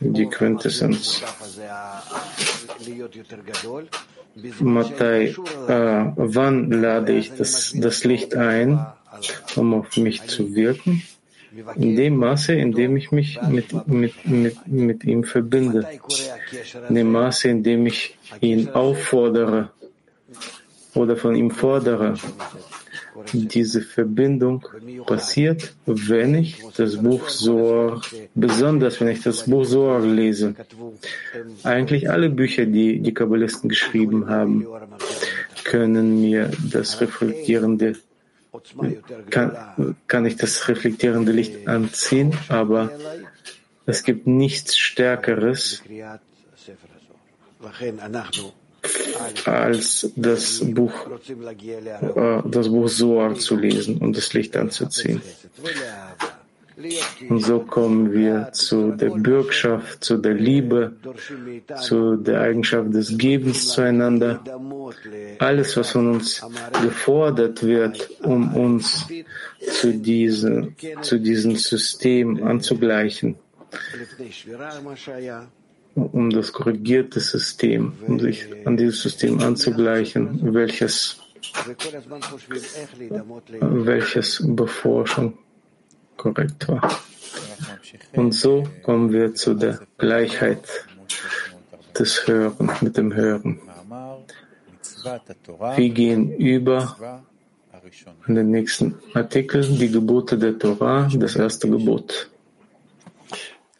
die 0.00 0.26
Quintessenz. 0.26 1.22
Matai, 4.60 5.34
äh, 5.68 6.12
wann 6.16 6.70
lade 6.70 7.12
ich 7.12 7.32
das, 7.34 7.72
das 7.76 8.04
Licht 8.04 8.34
ein, 8.34 8.84
um 9.56 9.74
auf 9.74 9.96
mich 9.96 10.26
zu 10.26 10.54
wirken? 10.54 11.02
In 11.76 11.96
dem 11.96 12.16
Maße, 12.16 12.54
in 12.54 12.72
dem 12.72 12.96
ich 12.96 13.12
mich 13.12 13.40
mit, 13.42 13.86
mit, 13.86 14.24
mit, 14.24 14.66
mit 14.66 15.04
ihm 15.04 15.22
verbinde. 15.22 15.86
In 16.88 16.94
dem 16.94 17.12
Maße, 17.12 17.48
in 17.48 17.62
dem 17.62 17.86
ich 17.86 18.16
ihn 18.40 18.70
auffordere 18.70 19.70
oder 20.94 21.16
von 21.16 21.34
ihm 21.34 21.50
fordere. 21.50 22.14
Diese 23.32 23.82
Verbindung 23.82 24.66
passiert, 25.06 25.74
wenn 25.86 26.34
ich 26.34 26.62
das 26.76 26.96
Buch 26.96 27.28
Soar, 27.28 28.00
besonders 28.34 29.00
wenn 29.00 29.08
ich 29.08 29.22
das 29.22 29.44
Buch 29.44 29.64
Soar 29.64 30.00
lese. 30.00 30.54
Eigentlich 31.62 32.10
alle 32.10 32.30
Bücher, 32.30 32.66
die 32.66 33.00
die 33.00 33.14
Kabbalisten 33.14 33.68
geschrieben 33.68 34.28
haben, 34.28 34.66
können 35.64 36.20
mir 36.20 36.50
das 36.70 37.00
reflektierende 37.00 37.96
kann, 39.30 39.96
kann 40.06 40.26
ich 40.26 40.36
das 40.36 40.68
reflektierende 40.68 41.32
Licht 41.32 41.66
anziehen, 41.66 42.36
aber 42.48 42.90
es 43.86 44.04
gibt 44.04 44.26
nichts 44.26 44.76
Stärkeres 44.76 45.82
als 49.44 50.10
das 50.16 50.60
Buch, 50.64 50.92
äh, 51.28 52.42
das 52.44 52.68
Buch 52.68 52.88
Soar 52.88 53.34
zu 53.34 53.56
lesen 53.56 53.98
und 53.98 54.16
das 54.16 54.32
Licht 54.32 54.56
anzuziehen. 54.56 55.20
Und 57.28 57.40
so 57.40 57.60
kommen 57.60 58.12
wir 58.12 58.50
zu 58.52 58.92
der 58.92 59.10
Bürgschaft, 59.10 60.02
zu 60.02 60.16
der 60.16 60.34
Liebe, 60.34 60.92
zu 61.80 62.16
der 62.16 62.40
Eigenschaft 62.40 62.94
des 62.94 63.16
Gebens 63.16 63.68
zueinander. 63.68 64.42
Alles, 65.38 65.76
was 65.76 65.90
von 65.90 66.14
uns 66.14 66.42
gefordert 66.82 67.62
wird, 67.62 68.08
um 68.22 68.54
uns 68.56 69.06
zu, 69.70 69.92
diese, 69.92 70.68
zu 71.02 71.18
diesem 71.18 71.56
System 71.56 72.42
anzugleichen, 72.42 73.36
um 75.94 76.30
das 76.30 76.52
korrigierte 76.52 77.20
System, 77.20 77.92
um 78.06 78.18
sich 78.18 78.46
an 78.64 78.76
dieses 78.76 79.02
System 79.02 79.40
anzugleichen, 79.40 80.54
welches, 80.54 81.20
welches 83.60 84.36
schon 85.06 85.34
korrekt 86.16 86.68
war. 86.68 87.00
Und 88.14 88.32
so 88.32 88.64
kommen 88.82 89.12
wir 89.12 89.34
zu 89.34 89.54
der 89.54 89.80
Gleichheit 89.98 90.64
des 91.98 92.26
Hören 92.26 92.70
mit 92.80 92.96
dem 92.96 93.14
Hören. 93.14 93.60
Wir 95.76 95.90
gehen 95.90 96.34
über 96.36 97.22
in 98.26 98.34
den 98.34 98.50
nächsten 98.50 98.94
Artikel, 99.12 99.62
die 99.62 99.90
Gebote 99.90 100.38
der 100.38 100.58
Torah, 100.58 101.08
das 101.14 101.36
erste 101.36 101.68
Gebot. 101.68 102.30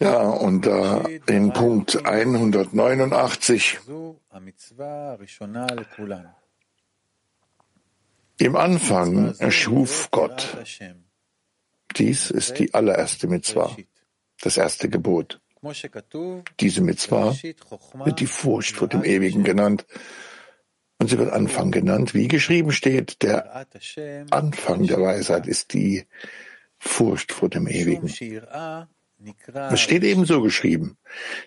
Ja, 0.03 0.19
und 0.19 0.67
da 0.67 1.05
in 1.27 1.53
Punkt 1.53 2.05
189. 2.05 3.79
Im 8.39 8.57
Anfang 8.57 9.35
erschuf 9.39 10.11
Gott 10.11 10.57
dies 11.97 12.31
ist 12.31 12.59
die 12.59 12.75
allererste 12.75 13.29
Mitzvah, 13.29 13.77
das 14.41 14.57
erste 14.57 14.89
Gebot. 14.89 15.41
Diese 16.59 16.81
Mitzvah 16.81 17.37
wird 18.05 18.21
die 18.21 18.27
Furcht 18.27 18.77
vor 18.77 18.89
dem 18.89 19.05
Ewigen 19.05 19.45
genannt. 19.45 19.87
Und 20.99 21.09
sie 21.09 21.19
wird 21.19 21.33
Anfang 21.33 21.71
genannt. 21.71 22.15
Wie 22.15 22.29
geschrieben 22.29 22.73
steht, 22.73 23.23
der 23.23 23.67
Anfang 24.31 24.87
der 24.87 25.01
Weisheit 25.01 25.47
ist 25.47 25.73
die 25.73 26.07
Furcht 26.79 27.33
vor 27.33 27.49
dem 27.49 27.67
Ewigen. 27.67 28.09
Es 29.71 29.81
steht 29.81 30.05
ebenso 30.05 30.43
geschrieben. 30.43 30.97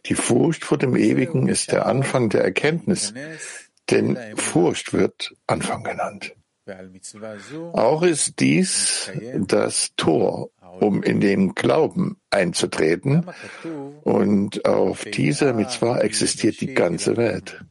Die 0.06 0.16
Furcht 0.16 0.64
vor 0.64 0.78
dem 0.78 0.96
Ewigen 0.96 1.48
ist 1.48 1.72
der 1.72 1.86
Anfang 1.86 2.30
der 2.30 2.44
Erkenntnis, 2.44 3.14
denn 3.90 4.18
Furcht 4.36 4.94
wird 4.94 5.34
Anfang 5.48 5.84
genannt. 5.84 6.36
Auch 7.74 8.02
ist 8.02 8.40
dies 8.40 9.12
das 9.36 9.92
Tor, 9.96 10.50
um 10.80 11.04
in 11.04 11.20
den 11.20 11.54
Glauben 11.54 12.20
einzutreten. 12.32 13.28
Und 14.04 14.66
auf 14.66 15.06
dieser 15.06 15.54
Mitzvah 15.54 16.00
existiert 16.00 16.60
die 16.62 16.74
ganze 16.74 17.18
Welt. 17.18 17.64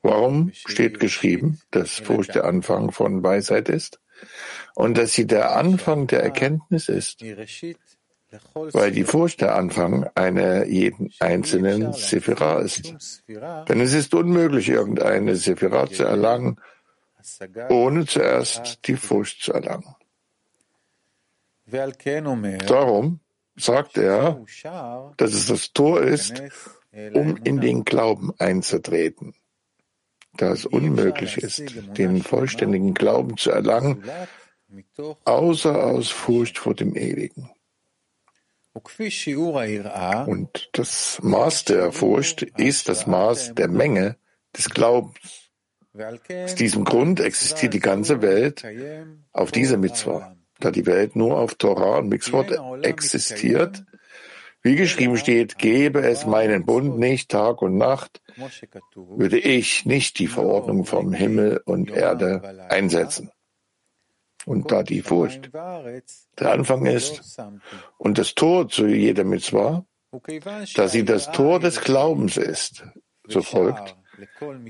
Warum 0.00 0.50
steht 0.52 1.00
geschrieben, 1.00 1.60
dass 1.70 1.98
Furcht 1.98 2.34
der 2.34 2.44
Anfang 2.44 2.92
von 2.92 3.22
Weisheit 3.22 3.68
ist 3.68 4.00
und 4.74 4.96
dass 4.96 5.12
sie 5.12 5.26
der 5.26 5.56
Anfang 5.56 6.06
der 6.06 6.22
Erkenntnis 6.22 6.88
ist? 6.88 7.22
Weil 8.54 8.92
die 8.92 9.04
Furcht 9.04 9.40
der 9.40 9.54
Anfang 9.54 10.08
einer 10.14 10.64
jeden 10.66 11.10
einzelnen 11.20 11.92
Sephira 11.92 12.60
ist. 12.60 12.94
Denn 13.28 13.80
es 13.80 13.92
ist 13.92 14.14
unmöglich, 14.14 14.68
irgendeine 14.68 15.36
Sephira 15.36 15.86
zu 15.88 16.04
erlangen, 16.04 16.58
ohne 17.68 18.06
zuerst 18.06 18.86
die 18.86 18.96
Furcht 18.96 19.42
zu 19.42 19.52
erlangen. 19.52 19.94
Darum 22.66 23.20
sagt 23.56 23.98
er, 23.98 24.44
dass 25.16 25.34
es 25.34 25.46
das 25.46 25.72
Tor 25.72 26.02
ist, 26.02 26.42
um 27.12 27.36
in 27.44 27.60
den 27.60 27.84
Glauben 27.84 28.32
einzutreten. 28.38 29.34
Da 30.34 30.52
es 30.52 30.64
unmöglich 30.64 31.36
ist, 31.36 31.62
den 31.98 32.22
vollständigen 32.22 32.94
Glauben 32.94 33.36
zu 33.36 33.50
erlangen, 33.50 34.02
außer 35.24 35.84
aus 35.84 36.08
Furcht 36.08 36.58
vor 36.58 36.74
dem 36.74 36.96
Ewigen. 36.96 37.50
Und 40.26 40.70
das 40.72 41.18
Maß 41.22 41.66
der 41.66 41.92
Furcht 41.92 42.42
ist 42.42 42.88
das 42.88 43.06
Maß 43.06 43.54
der 43.54 43.68
Menge 43.68 44.16
des 44.56 44.70
Glaubens. 44.70 45.50
Aus 45.94 46.54
diesem 46.54 46.84
Grund 46.84 47.20
existiert 47.20 47.74
die 47.74 47.80
ganze 47.80 48.22
Welt 48.22 48.64
auf 49.32 49.52
dieser 49.52 49.76
Mitzvah, 49.76 50.34
da 50.58 50.70
die 50.70 50.86
Welt 50.86 51.16
nur 51.16 51.38
auf 51.38 51.54
Torah 51.56 51.98
und 51.98 52.08
Mitzvot 52.08 52.50
existiert. 52.82 53.84
Wie 54.62 54.76
geschrieben 54.76 55.18
steht, 55.18 55.58
gebe 55.58 56.00
es 56.00 56.24
meinen 56.24 56.64
Bund 56.64 56.98
nicht 56.98 57.30
Tag 57.30 57.60
und 57.60 57.76
Nacht, 57.76 58.22
würde 58.94 59.38
ich 59.38 59.84
nicht 59.84 60.18
die 60.18 60.28
Verordnung 60.28 60.86
vom 60.86 61.12
Himmel 61.12 61.60
und 61.64 61.90
Erde 61.90 62.66
einsetzen. 62.70 63.32
Und 64.44 64.70
da 64.72 64.82
die 64.82 65.02
Furcht 65.02 65.50
der 65.52 66.52
Anfang 66.52 66.86
ist 66.86 67.40
und 67.98 68.18
das 68.18 68.34
Tor 68.34 68.68
zu 68.68 68.86
jeder 68.86 69.24
Mitzvah, 69.24 69.84
da 70.74 70.88
sie 70.88 71.04
das 71.04 71.30
Tor 71.32 71.60
des 71.60 71.80
Glaubens 71.80 72.36
ist, 72.36 72.84
so 73.28 73.42
folgt, 73.42 73.96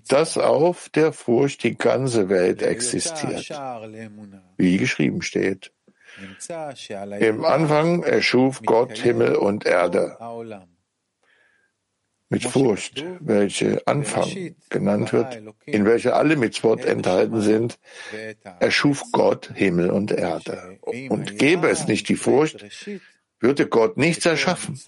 dass 0.09 0.39
auf 0.39 0.89
der 0.91 1.13
Furcht 1.13 1.65
die 1.65 1.77
ganze 1.77 2.29
Welt 2.29 2.63
existiert, 2.63 3.49
wie 4.57 4.77
geschrieben 4.77 5.23
steht. 5.23 5.73
Im 7.19 7.45
Anfang 7.45 8.03
erschuf 8.03 8.63
Gott 8.65 8.99
Himmel 8.99 9.35
und 9.37 9.65
Erde 9.65 10.19
mit 12.33 12.45
Furcht, 12.45 13.05
welche 13.21 13.87
Anfang 13.87 14.55
genannt 14.71 15.13
wird, 15.13 15.43
in 15.67 15.85
welcher 15.85 16.17
alle 16.17 16.37
Mitzvot 16.37 16.83
enthalten 16.87 17.43
sind, 17.43 17.79
erschuf 18.59 19.05
Gott 19.13 19.51
Himmel 19.55 19.91
und 19.91 20.13
Erde. 20.13 20.79
Und 21.11 21.39
gäbe 21.39 21.69
es 21.69 21.87
nicht 21.87 22.09
die 22.09 22.17
Furcht, 22.17 22.65
würde 23.39 23.67
Gott 23.67 23.99
nichts 23.99 24.25
erschaffen. 24.25 24.81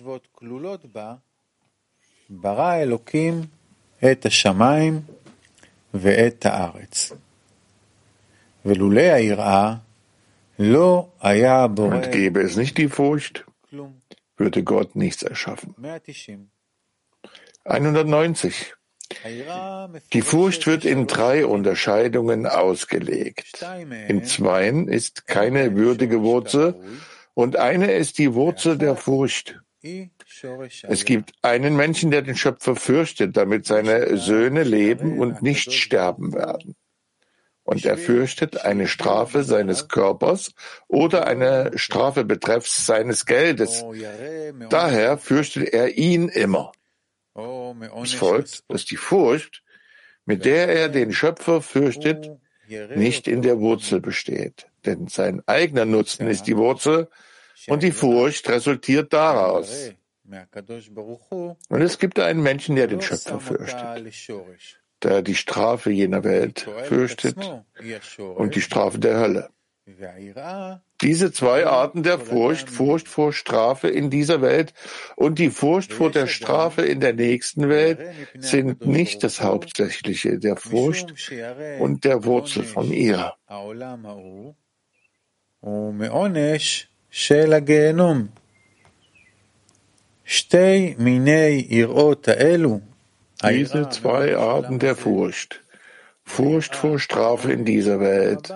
Und 11.92 12.10
gäbe 12.10 12.40
es 12.40 12.56
nicht 12.56 12.78
die 12.78 12.88
Furcht, 12.88 13.44
würde 14.38 14.62
Gott 14.62 14.96
nichts 14.96 15.22
erschaffen. 15.22 15.74
190. 17.64 18.74
Die 20.12 20.22
Furcht 20.22 20.66
wird 20.66 20.84
in 20.84 21.06
drei 21.06 21.46
Unterscheidungen 21.46 22.46
ausgelegt. 22.46 23.64
In 24.08 24.24
zweien 24.24 24.88
ist 24.88 25.26
keine 25.26 25.76
würdige 25.76 26.22
Wurzel 26.22 26.74
und 27.34 27.56
eine 27.56 27.92
ist 27.92 28.18
die 28.18 28.34
Wurzel 28.34 28.78
der 28.78 28.96
Furcht. 28.96 29.60
Es 30.82 31.04
gibt 31.04 31.32
einen 31.42 31.76
Menschen, 31.76 32.10
der 32.10 32.22
den 32.22 32.36
Schöpfer 32.36 32.74
fürchtet, 32.74 33.36
damit 33.36 33.66
seine 33.66 34.16
Söhne 34.16 34.62
leben 34.62 35.18
und 35.18 35.42
nicht 35.42 35.72
sterben 35.72 36.32
werden. 36.32 36.74
Und 37.64 37.84
er 37.84 37.96
fürchtet 37.96 38.64
eine 38.64 38.86
Strafe 38.88 39.42
seines 39.42 39.88
Körpers 39.88 40.52
oder 40.86 41.26
eine 41.26 41.72
Strafe 41.76 42.24
betreffs 42.24 42.86
seines 42.86 43.24
Geldes. 43.26 43.84
Daher 44.68 45.18
fürchtet 45.18 45.72
er 45.72 45.96
ihn 45.96 46.28
immer. 46.28 46.72
Es 48.02 48.12
folgt, 48.12 48.64
dass 48.68 48.84
die 48.84 48.96
Furcht, 48.96 49.62
mit 50.24 50.44
der 50.44 50.68
er 50.68 50.88
den 50.88 51.12
Schöpfer 51.12 51.60
fürchtet, 51.60 52.30
nicht 52.94 53.28
in 53.28 53.42
der 53.42 53.58
Wurzel 53.60 54.00
besteht. 54.00 54.66
Denn 54.86 55.08
sein 55.08 55.42
eigener 55.46 55.84
Nutzen 55.84 56.28
ist 56.28 56.46
die 56.46 56.56
Wurzel, 56.56 57.08
Und 57.68 57.82
die 57.82 57.92
Furcht 57.92 58.48
resultiert 58.48 59.12
daraus. 59.12 59.92
Und 61.68 61.82
es 61.82 61.98
gibt 61.98 62.18
einen 62.18 62.42
Menschen, 62.42 62.76
der 62.76 62.86
den 62.88 63.00
Schöpfer 63.00 63.40
fürchtet, 63.40 64.14
der 65.02 65.22
die 65.22 65.34
Strafe 65.34 65.90
jener 65.90 66.24
Welt 66.24 66.66
fürchtet 66.84 67.36
und 68.18 68.54
die 68.54 68.60
Strafe 68.60 68.98
der 68.98 69.18
Hölle. 69.18 69.50
Diese 71.04 71.32
zwei 71.32 71.66
Arten 71.66 72.02
der 72.02 72.18
Furcht, 72.18 72.70
Furcht 72.70 73.08
vor 73.08 73.34
Strafe 73.34 73.88
in 73.88 74.08
dieser 74.08 74.40
Welt 74.40 74.72
und 75.16 75.38
die 75.38 75.50
Furcht 75.50 75.92
vor 75.92 76.10
der 76.10 76.26
Strafe 76.26 76.80
in 76.80 77.00
der 77.00 77.12
nächsten 77.12 77.68
Welt, 77.68 77.98
sind 78.38 78.86
nicht 78.86 79.22
das 79.22 79.42
Hauptsächliche 79.42 80.38
der 80.38 80.56
Furcht 80.56 81.14
und 81.78 82.04
der 82.04 82.24
Wurzel 82.24 82.62
von 82.62 82.90
ihr. 82.90 83.34
Diese 93.46 93.90
zwei 93.90 94.36
Arten 94.38 94.78
der 94.78 94.96
Furcht, 94.96 95.63
Furcht 96.24 96.74
vor 96.74 96.98
Strafe 96.98 97.52
in 97.52 97.64
dieser 97.64 98.00
Welt 98.00 98.52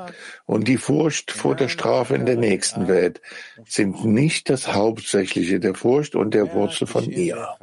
und 0.46 0.68
die 0.68 0.78
Furcht 0.78 1.30
vor 1.30 1.54
der 1.54 1.68
Strafe 1.68 2.14
in 2.14 2.26
der 2.26 2.36
nächsten 2.36 2.88
Welt 2.88 3.20
sind 3.66 4.04
nicht 4.04 4.48
das 4.48 4.72
Hauptsächliche 4.72 5.60
der 5.60 5.74
Furcht 5.74 6.14
und 6.14 6.32
der 6.32 6.52
Wurzel 6.54 6.86
von 6.86 7.04
ihr. 7.04 7.56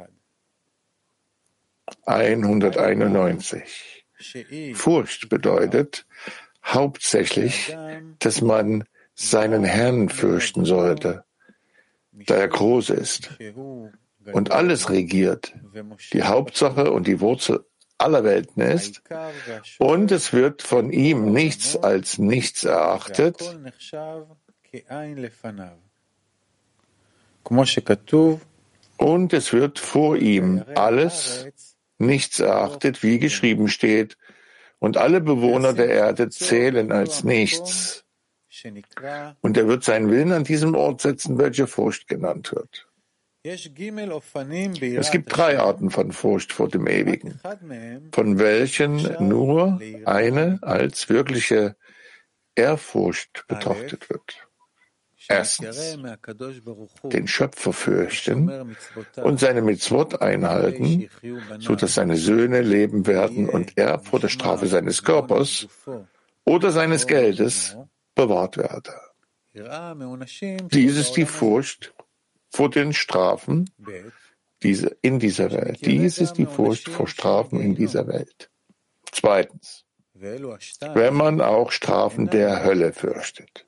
191. 2.04 4.04
Furcht 4.74 5.28
bedeutet 5.28 6.06
hauptsächlich, 6.64 7.76
dass 8.20 8.40
man 8.40 8.84
seinen 9.14 9.64
Herrn 9.64 10.08
fürchten 10.08 10.64
sollte, 10.64 11.24
da 12.12 12.36
er 12.36 12.48
groß 12.48 12.90
ist 12.90 13.30
und 14.32 14.50
alles 14.50 14.88
regiert, 14.88 15.52
die 16.12 16.22
Hauptsache 16.22 16.92
und 16.92 17.06
die 17.06 17.20
Wurzel 17.20 17.64
aller 17.98 18.24
Welten 18.24 18.62
ist, 18.62 19.02
und 19.78 20.12
es 20.12 20.32
wird 20.32 20.62
von 20.62 20.90
ihm 20.92 21.32
nichts 21.32 21.76
als 21.76 22.18
nichts 22.18 22.64
erachtet, 22.64 23.42
und 28.98 29.32
es 29.32 29.52
wird 29.52 29.78
vor 29.78 30.16
ihm 30.16 30.64
alles 30.74 31.46
nichts 31.98 32.40
erachtet, 32.40 33.02
wie 33.02 33.18
geschrieben 33.18 33.68
steht, 33.68 34.16
und 34.78 34.96
alle 34.96 35.20
Bewohner 35.20 35.72
der 35.72 35.88
Erde 35.88 36.28
zählen 36.28 36.92
als 36.92 37.24
nichts. 37.24 38.04
Und 39.40 39.56
er 39.56 39.68
wird 39.68 39.84
seinen 39.84 40.10
Willen 40.10 40.32
an 40.32 40.44
diesem 40.44 40.74
Ort 40.74 41.00
setzen, 41.02 41.38
welcher 41.38 41.66
Furcht 41.66 42.08
genannt 42.08 42.52
wird. 42.52 42.85
Es 43.46 45.10
gibt 45.10 45.36
drei 45.36 45.58
Arten 45.58 45.90
von 45.90 46.10
Furcht 46.10 46.52
vor 46.52 46.68
dem 46.68 46.86
Ewigen, 46.88 47.40
von 48.12 48.38
welchen 48.38 49.28
nur 49.28 49.80
eine 50.04 50.58
als 50.62 51.08
wirkliche 51.08 51.76
Ehrfurcht 52.56 53.44
betrachtet 53.46 54.10
wird. 54.10 54.48
Erstens, 55.28 55.98
den 57.04 57.26
Schöpfer 57.26 57.72
fürchten 57.72 58.76
und 59.16 59.40
seine 59.40 59.62
Mitzvot 59.62 60.20
einhalten, 60.20 61.08
so 61.58 61.74
dass 61.74 61.94
seine 61.94 62.16
Söhne 62.16 62.62
leben 62.62 63.06
werden 63.06 63.48
und 63.48 63.76
er 63.76 63.98
vor 64.00 64.20
der 64.20 64.28
Strafe 64.28 64.66
seines 64.66 65.02
Körpers 65.02 65.68
oder 66.44 66.70
seines 66.70 67.06
Geldes 67.06 67.76
bewahrt 68.14 68.56
werde. 68.56 68.92
Dies 70.70 70.96
ist 70.96 71.12
die 71.12 71.24
Furcht 71.24 71.94
vor 72.56 72.70
den 72.70 72.94
Strafen 72.94 73.70
in 75.02 75.18
dieser 75.18 75.52
Welt. 75.52 75.84
Dies 75.84 76.18
ist 76.18 76.34
die 76.34 76.46
Furcht 76.46 76.88
vor 76.88 77.06
Strafen 77.06 77.60
in 77.60 77.74
dieser 77.74 78.06
Welt. 78.08 78.50
Zweitens, 79.12 79.84
wenn 80.14 81.14
man 81.14 81.42
auch 81.42 81.70
Strafen 81.70 82.30
der 82.30 82.64
Hölle 82.64 82.94
fürchtet. 82.94 83.66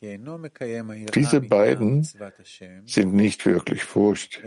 Diese 0.00 1.40
beiden 1.40 2.08
sind 2.86 3.14
nicht 3.14 3.46
wirklich 3.46 3.84
Furcht, 3.84 4.42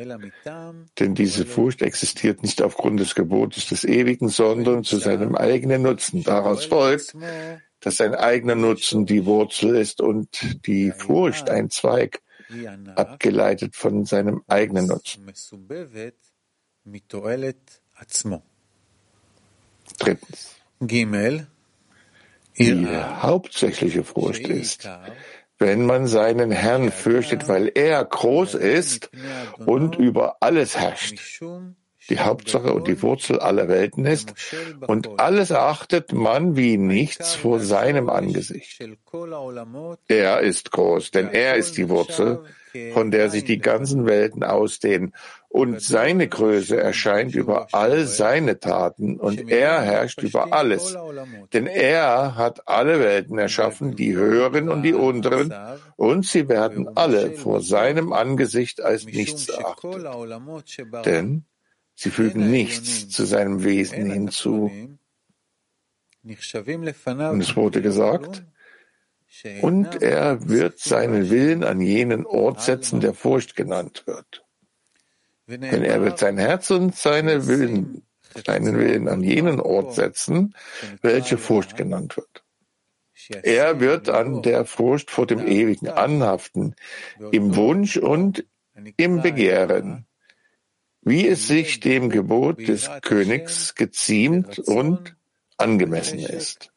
denn 1.00 1.16
diese 1.16 1.46
Furcht 1.46 1.82
existiert 1.82 2.44
nicht 2.44 2.62
aufgrund 2.62 3.00
des 3.00 3.16
Gebotes 3.16 3.68
des 3.68 3.86
Ewigen, 3.86 4.28
sondern 4.28 4.84
zu 4.84 4.98
seinem 4.98 5.34
eigenen 5.38 5.84
Nutzen. 5.84 6.24
Daraus 6.24 6.66
folgt, 6.66 7.16
dass 7.80 7.96
sein 7.96 8.16
eigener 8.16 8.56
Nutzen 8.56 9.06
die 9.06 9.26
Wurzel 9.26 9.78
ist 9.78 10.02
und 10.02 10.68
die 10.68 10.92
Furcht 10.92 11.50
ein 11.50 11.70
Zweig 11.70 12.22
abgeleitet 12.96 13.76
von 13.76 14.06
seinem 14.06 14.44
eigenen 14.48 14.88
Nutzen. 14.88 15.26
Drittens. 20.00 20.56
Die 22.58 22.88
hauptsächliche 22.88 24.04
Furcht 24.04 24.48
ist, 24.48 24.90
wenn 25.58 25.86
man 25.86 26.08
seinen 26.08 26.52
Herrn 26.52 26.92
fürchtet, 26.92 27.48
weil 27.48 27.72
er 27.74 28.04
groß 28.04 28.56
ist 28.56 29.10
und 29.66 29.96
über 29.96 30.38
alles 30.42 30.78
herrscht 30.78 31.20
die 32.10 32.20
Hauptsache 32.20 32.74
und 32.74 32.88
die 32.88 33.02
Wurzel 33.02 33.40
aller 33.40 33.68
Welten 33.68 34.06
ist, 34.06 34.34
und 34.88 35.20
alles 35.20 35.50
erachtet 35.50 36.14
man 36.14 36.56
wie 36.56 36.78
nichts 36.78 37.36
vor 37.36 37.60
seinem 37.60 38.10
Angesicht. 38.10 38.84
Er 40.08 40.40
ist 40.42 40.72
groß, 40.72 41.12
denn 41.12 41.30
er 41.30 41.56
ist 41.56 41.78
die 41.78 41.90
Wurzel, 41.90 42.44
von 42.94 43.10
der 43.10 43.30
sich 43.30 43.46
die 43.46 43.60
ganzen 43.60 44.06
Welten 44.06 44.44
ausdehnen, 44.44 45.14
und 45.48 45.82
seine 45.82 46.28
Größe 46.28 46.76
erscheint 46.76 47.34
über 47.34 47.68
all 47.72 48.06
seine 48.08 48.60
Taten, 48.60 49.18
und 49.18 49.50
er 49.50 49.82
herrscht 49.82 50.22
über 50.22 50.52
alles, 50.52 50.98
denn 51.54 51.66
er 51.66 52.36
hat 52.36 52.68
alle 52.68 53.00
Welten 53.00 53.38
erschaffen, 53.38 53.96
die 53.96 54.16
höheren 54.16 54.68
und 54.68 54.84
die 54.84 54.94
unteren, 54.94 55.54
und 55.96 56.26
sie 56.26 56.50
werden 56.50 56.90
alle 56.98 57.32
vor 57.32 57.62
seinem 57.62 58.12
Angesicht 58.12 58.82
als 58.82 59.06
nichts 59.06 59.48
erachtet. 59.48 60.06
Denn 61.06 61.46
Sie 61.96 62.10
fügen 62.10 62.52
nichts 62.52 63.10
zu 63.10 63.26
seinem 63.26 63.64
Wesen 63.64 64.12
hinzu. 64.12 64.72
Und 66.24 67.42
es 67.42 67.56
wurde 67.56 67.82
gesagt, 67.82 68.44
und 69.62 70.02
er 70.02 70.48
wird 70.48 70.80
seinen 70.80 71.30
Willen 71.30 71.64
an 71.64 71.82
jenen 71.82 72.26
Ort 72.26 72.62
setzen, 72.62 73.00
der 73.00 73.14
Furcht 73.14 73.56
genannt 73.56 74.04
wird. 74.06 74.46
Denn 75.48 75.84
er 75.84 76.02
wird 76.02 76.20
sein 76.20 76.38
Herz 76.38 76.72
und 76.72 76.96
seine 76.96 77.48
Willen, 77.48 78.04
seinen 78.46 78.78
Willen 78.78 79.08
an 79.08 79.22
jenen 79.22 79.60
Ort 79.60 79.94
setzen, 79.94 80.56
welche 81.02 81.38
Furcht 81.38 81.78
genannt 81.78 82.18
wird. 82.18 82.44
Er 83.44 83.80
wird 83.80 84.10
an 84.10 84.42
der 84.42 84.66
Furcht 84.66 85.12
vor 85.12 85.28
dem 85.28 85.46
Ewigen 85.46 85.90
anhaften, 85.90 86.76
im 87.32 87.56
Wunsch 87.56 87.98
und 87.98 88.46
im 88.98 89.22
Begehren, 89.22 90.06
wie 91.06 91.28
es 91.28 91.48
sich 91.48 91.80
dem 91.80 92.10
Gebot 92.10 92.68
des 92.68 92.90
Königs 93.02 93.76
geziemt 93.76 94.60
und 94.60 95.16
angemessen 95.58 96.20
ist. 96.20 96.72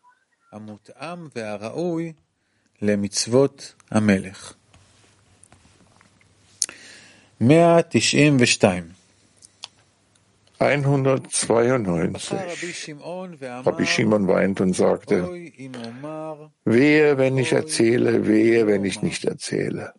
Einhundertzweiundneunzig. 10.59 12.37
Rabbi 13.41 13.87
Shimon 13.87 14.27
weint 14.27 14.61
und 14.61 14.75
sagte, 14.75 15.29
wehe, 16.65 17.19
wenn 17.19 17.39
ich 17.39 17.53
erzähle, 17.53 18.27
wehe, 18.27 18.67
wenn 18.67 18.85
ich 18.85 19.01
nicht 19.01 19.25
erzähle. 19.25 19.95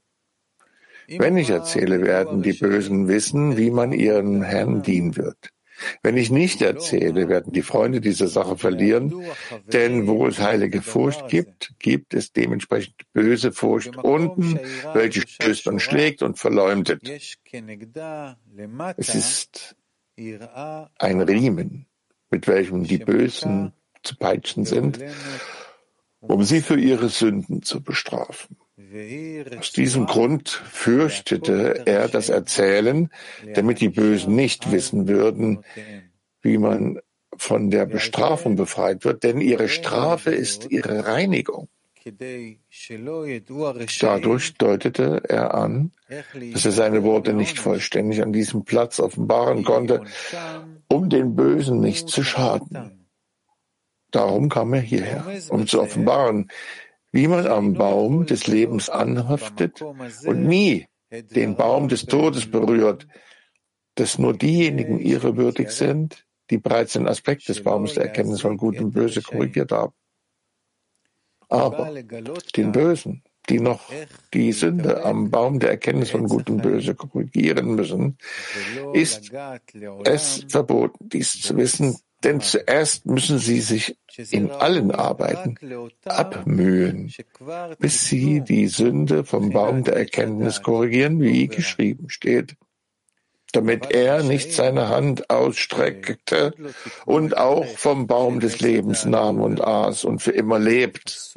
Wenn 1.17 1.37
ich 1.37 1.49
erzähle, 1.49 2.01
werden 2.01 2.41
die 2.41 2.53
Bösen 2.53 3.07
wissen, 3.07 3.57
wie 3.57 3.71
man 3.71 3.91
ihren 3.91 4.43
Herrn 4.43 4.81
dienen 4.81 5.17
wird. 5.17 5.49
Wenn 6.03 6.17
ich 6.17 6.29
nicht 6.29 6.61
erzähle, 6.61 7.29
werden 7.29 7.53
die 7.53 7.61
Freunde 7.61 8.01
diese 8.01 8.27
Sache 8.27 8.57
verlieren, 8.57 9.13
denn 9.71 10.07
wo 10.07 10.27
es 10.27 10.39
heilige 10.39 10.81
Furcht 10.81 11.29
gibt, 11.29 11.73
gibt 11.79 12.13
es 12.13 12.31
dementsprechend 12.33 12.95
böse 13.13 13.51
Furcht 13.51 13.95
unten, 13.97 14.59
welche 14.93 15.21
stößt 15.21 15.67
und 15.67 15.79
schlägt 15.79 16.21
und 16.21 16.37
verleumdet. 16.37 17.01
Es 18.97 19.15
ist 19.15 19.75
ein 20.17 21.21
Riemen, 21.21 21.85
mit 22.29 22.47
welchem 22.47 22.83
die 22.83 22.97
Bösen 22.97 23.73
zu 24.03 24.15
peitschen 24.17 24.65
sind, 24.65 24.99
um 26.19 26.43
sie 26.43 26.61
für 26.61 26.79
ihre 26.79 27.09
Sünden 27.09 27.63
zu 27.63 27.81
bestrafen. 27.81 28.57
Aus 29.57 29.71
diesem 29.71 30.05
Grund 30.05 30.49
fürchtete 30.49 31.85
er 31.85 32.07
das 32.07 32.29
Erzählen, 32.29 33.09
damit 33.53 33.81
die 33.81 33.89
Bösen 33.89 34.35
nicht 34.35 34.71
wissen 34.71 35.07
würden, 35.07 35.65
wie 36.41 36.57
man 36.57 36.99
von 37.35 37.69
der 37.69 37.85
Bestrafung 37.85 38.55
befreit 38.55 39.03
wird, 39.03 39.23
denn 39.23 39.41
ihre 39.41 39.67
Strafe 39.67 40.31
ist 40.31 40.71
ihre 40.71 41.05
Reinigung. 41.05 41.67
Dadurch 43.99 44.53
deutete 44.55 45.21
er 45.27 45.53
an, 45.53 45.91
dass 46.53 46.65
er 46.65 46.71
seine 46.71 47.03
Worte 47.03 47.33
nicht 47.33 47.59
vollständig 47.59 48.21
an 48.21 48.31
diesem 48.31 48.63
Platz 48.63 48.99
offenbaren 49.01 49.65
konnte, 49.65 50.03
um 50.87 51.09
den 51.09 51.35
Bösen 51.35 51.81
nicht 51.81 52.07
zu 52.07 52.23
schaden. 52.23 53.07
Darum 54.11 54.49
kam 54.49 54.73
er 54.73 54.81
hierher, 54.81 55.25
um 55.49 55.67
zu 55.67 55.81
offenbaren, 55.81 56.49
wie 57.11 57.27
man 57.27 57.47
am 57.47 57.73
Baum 57.73 58.25
des 58.25 58.47
Lebens 58.47 58.89
anhaftet 58.89 59.81
und 59.81 60.45
nie 60.45 60.87
den 61.11 61.55
Baum 61.55 61.87
des 61.87 62.05
Todes 62.05 62.49
berührt, 62.49 63.07
dass 63.95 64.19
nur 64.19 64.37
diejenigen 64.37 64.99
ihre 64.99 65.35
würdig 65.35 65.71
sind, 65.71 66.25
die 66.49 66.57
bereits 66.57 66.93
den 66.93 67.07
Aspekt 67.07 67.47
des 67.49 67.63
Baumes 67.63 67.95
der 67.95 68.05
Erkenntnis 68.05 68.41
von 68.41 68.57
Gut 68.57 68.79
und 68.79 68.91
Böse 68.91 69.21
korrigiert 69.21 69.71
haben. 69.71 69.93
Aber 71.49 71.91
den 72.55 72.71
Bösen, 72.71 73.23
die 73.49 73.59
noch 73.59 73.91
die 74.33 74.51
Sünde 74.51 75.03
am 75.03 75.31
Baum 75.31 75.59
der 75.59 75.71
Erkenntnis 75.71 76.11
von 76.11 76.27
Gut 76.27 76.49
und 76.49 76.61
Böse 76.61 76.93
korrigieren 76.93 77.75
müssen, 77.75 78.17
ist 78.93 79.31
es 80.03 80.45
verboten, 80.47 81.09
dies 81.09 81.41
zu 81.41 81.57
wissen, 81.57 81.97
denn 82.23 82.41
zuerst 82.41 83.05
müssen 83.05 83.39
sie 83.39 83.61
sich 83.61 83.97
in 84.31 84.51
allen 84.51 84.91
Arbeiten 84.91 85.55
abmühen, 86.05 87.13
bis 87.79 88.07
sie 88.07 88.41
die 88.41 88.67
Sünde 88.67 89.23
vom 89.23 89.51
Baum 89.51 89.83
der 89.83 89.95
Erkenntnis 89.95 90.61
korrigieren, 90.61 91.21
wie 91.21 91.47
geschrieben 91.47 92.09
steht 92.09 92.57
damit 93.51 93.91
er 93.91 94.23
nicht 94.23 94.53
seine 94.53 94.89
Hand 94.89 95.29
ausstreckte 95.29 96.53
und 97.05 97.37
auch 97.37 97.65
vom 97.65 98.07
Baum 98.07 98.39
des 98.39 98.59
Lebens 98.59 99.05
nahm 99.05 99.41
und 99.41 99.61
aß 99.61 100.05
und 100.05 100.21
für 100.21 100.31
immer 100.31 100.59
lebt. 100.59 101.33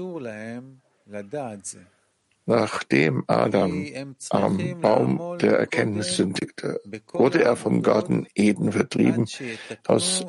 Nachdem 2.44 3.22
Adam 3.28 3.86
am 4.30 4.80
Baum 4.80 5.38
der 5.38 5.58
Erkenntnis 5.58 6.16
sündigte, 6.16 6.80
wurde 7.12 7.44
er 7.44 7.54
vom 7.54 7.82
Garten 7.82 8.26
Eden 8.34 8.72
vertrieben 8.72 9.26
aus 9.86 10.26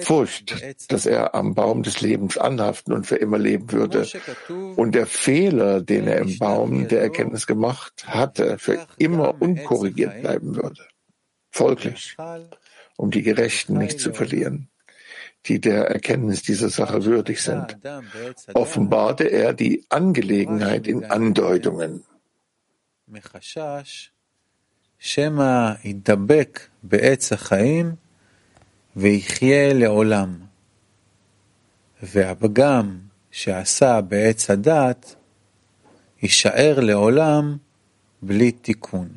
Furcht, 0.00 0.56
dass 0.88 1.06
er 1.06 1.34
am 1.36 1.54
Baum 1.54 1.84
des 1.84 2.00
Lebens 2.00 2.38
anhaften 2.38 2.92
und 2.92 3.06
für 3.06 3.16
immer 3.16 3.38
leben 3.38 3.70
würde 3.70 4.06
und 4.48 4.96
der 4.96 5.06
Fehler, 5.06 5.80
den 5.80 6.08
er 6.08 6.18
im 6.18 6.38
Baum 6.38 6.88
der 6.88 7.02
Erkenntnis 7.02 7.46
gemacht 7.46 8.04
hatte, 8.06 8.58
für 8.58 8.86
immer 8.98 9.40
unkorrigiert 9.40 10.22
bleiben 10.22 10.56
würde. 10.56 10.88
Folglich, 11.52 12.16
um 12.96 13.12
die 13.12 13.22
Gerechten 13.22 13.78
nicht 13.78 14.00
zu 14.00 14.12
verlieren, 14.12 14.70
die 15.46 15.60
der 15.60 15.90
Erkenntnis 15.90 16.42
dieser 16.42 16.70
Sache 16.70 17.04
würdig 17.04 17.42
sind, 17.42 17.78
offenbarte 18.54 19.24
er 19.24 19.52
die 19.52 19.84
Angelegenheit 19.88 20.86
in 20.86 21.04
Andeutungen. 21.04 22.02
והפגם 32.02 32.98
שעשה 33.30 34.00
בעץ 34.00 34.50
הדת 34.50 35.14
יישאר 36.22 36.80
לעולם 36.80 37.56
בלי 38.22 38.52
תיקון. 38.52 39.08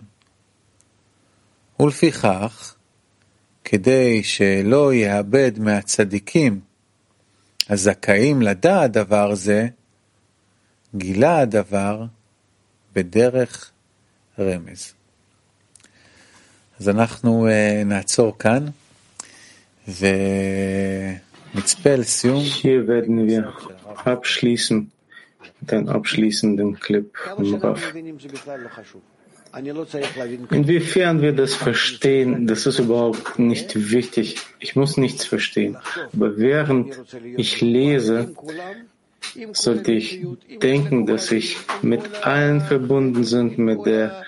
ולפיכך, 1.79 2.75
כדי 3.69 4.23
שלא 4.23 4.93
יאבד 4.93 5.51
מהצדיקים 5.59 6.59
הזכאים 7.69 8.41
לדעת 8.41 8.91
דבר 8.91 9.35
זה, 9.35 9.67
גילה 10.95 11.39
הדבר 11.39 12.03
בדרך 12.93 13.71
רמז. 14.39 14.93
אז 16.79 16.89
אנחנו 16.89 17.47
uh, 17.47 17.85
נעצור 17.85 18.37
כאן 18.37 18.65
ונצפה 19.87 21.95
לסיום. 21.95 22.43
Hier 22.61 22.87
werden 22.87 23.27
wir 23.27 23.53
abschließen, 24.05 24.91
den 25.61 25.89
abschließenden 25.89 26.79
Clip 26.79 27.17
vom 27.35 27.55
Raff. 27.55 27.93
Inwiefern 30.51 31.21
wir 31.21 31.33
das 31.33 31.53
verstehen, 31.53 32.47
das 32.47 32.65
ist 32.65 32.79
überhaupt 32.79 33.39
nicht 33.39 33.91
wichtig. 33.91 34.37
Ich 34.59 34.75
muss 34.75 34.97
nichts 34.97 35.25
verstehen. 35.25 35.77
Aber 36.13 36.37
während 36.37 36.99
ich 37.35 37.61
lese, 37.61 38.33
sollte 39.53 39.91
ich 39.91 40.25
denken, 40.61 41.05
dass 41.05 41.31
ich 41.31 41.57
mit 41.81 42.25
allen 42.25 42.61
verbunden 42.61 43.23
sind, 43.23 43.57
mit 43.57 43.85
der 43.85 44.23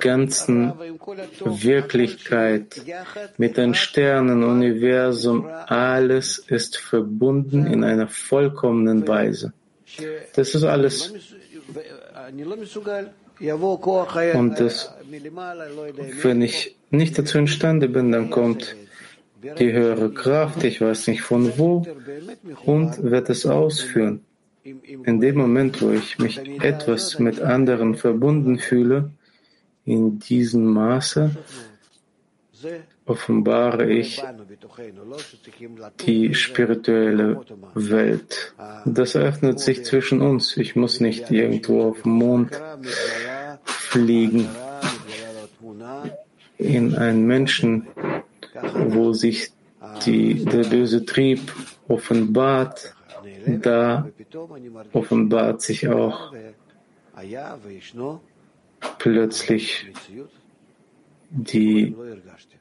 ganzen 0.00 0.72
Wirklichkeit, 1.44 2.82
mit 3.38 3.56
den 3.56 3.74
Sternen, 3.74 4.44
Universum, 4.44 5.46
alles 5.66 6.38
ist 6.38 6.76
verbunden 6.76 7.66
in 7.66 7.84
einer 7.84 8.08
vollkommenen 8.08 9.06
Weise. 9.08 9.52
Das 10.34 10.54
ist 10.54 10.64
alles 10.64 11.12
und 14.34 14.60
das, 14.60 14.92
wenn 16.22 16.42
ich 16.42 16.76
nicht 16.90 17.18
dazu 17.18 17.38
imstande 17.38 17.88
bin, 17.88 18.12
dann 18.12 18.30
kommt 18.30 18.76
die 19.58 19.72
höhere 19.72 20.10
Kraft, 20.10 20.64
ich 20.64 20.80
weiß 20.80 21.08
nicht 21.08 21.22
von 21.22 21.56
wo, 21.56 21.86
und 22.66 23.02
wird 23.02 23.30
es 23.30 23.46
ausführen. 23.46 24.20
In 24.62 25.20
dem 25.20 25.36
Moment, 25.36 25.80
wo 25.80 25.90
ich 25.90 26.18
mich 26.18 26.38
etwas 26.62 27.18
mit 27.18 27.40
anderen 27.40 27.94
verbunden 27.94 28.58
fühle, 28.58 29.10
in 29.86 30.18
diesem 30.18 30.64
Maße, 30.64 31.30
offenbare 33.10 33.90
ich 33.90 34.22
die 36.06 36.34
spirituelle 36.34 37.40
Welt. 37.74 38.54
Das 38.84 39.14
eröffnet 39.14 39.58
sich 39.60 39.84
zwischen 39.84 40.20
uns. 40.20 40.56
Ich 40.56 40.76
muss 40.76 41.00
nicht 41.00 41.30
irgendwo 41.30 41.90
auf 41.90 42.02
dem 42.02 42.12
Mond 42.12 42.50
fliegen 43.64 44.48
in 46.58 46.94
einen 46.94 47.26
Menschen, 47.26 47.88
wo 48.86 49.12
sich 49.12 49.50
die, 50.04 50.44
der 50.44 50.64
böse 50.64 51.04
Trieb 51.04 51.52
offenbart, 51.88 52.94
da 53.46 54.06
offenbart 54.92 55.62
sich 55.62 55.88
auch 55.88 56.32
plötzlich 58.98 59.86
die 61.30 61.96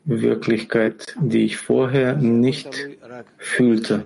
Wirklichkeit, 0.06 1.16
die 1.20 1.46
ich 1.46 1.58
vorher 1.58 2.16
nicht 2.16 2.70
fühlte. 3.38 4.06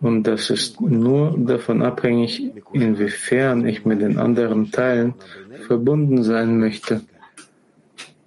Und 0.00 0.22
das 0.24 0.48
ist 0.48 0.80
nur 0.80 1.36
davon 1.38 1.82
abhängig, 1.82 2.50
inwiefern 2.72 3.66
ich 3.66 3.84
mit 3.84 4.00
den 4.00 4.18
anderen 4.18 4.70
Teilen 4.70 5.14
verbunden 5.66 6.22
sein 6.24 6.58
möchte 6.58 7.02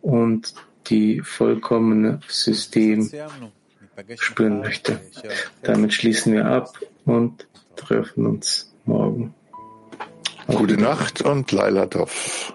und 0.01 0.53
die 0.87 1.21
vollkommene 1.21 2.19
System 2.27 3.09
spüren 4.17 4.59
möchte. 4.59 4.99
Damit 5.63 5.93
schließen 5.93 6.33
wir 6.33 6.45
ab 6.45 6.77
und 7.05 7.47
treffen 7.75 8.27
uns 8.27 8.71
morgen. 8.85 9.33
Gute 10.47 10.77
Nacht 10.77 11.21
und 11.21 11.51
Laila 11.51 11.85
Tov. 11.87 12.53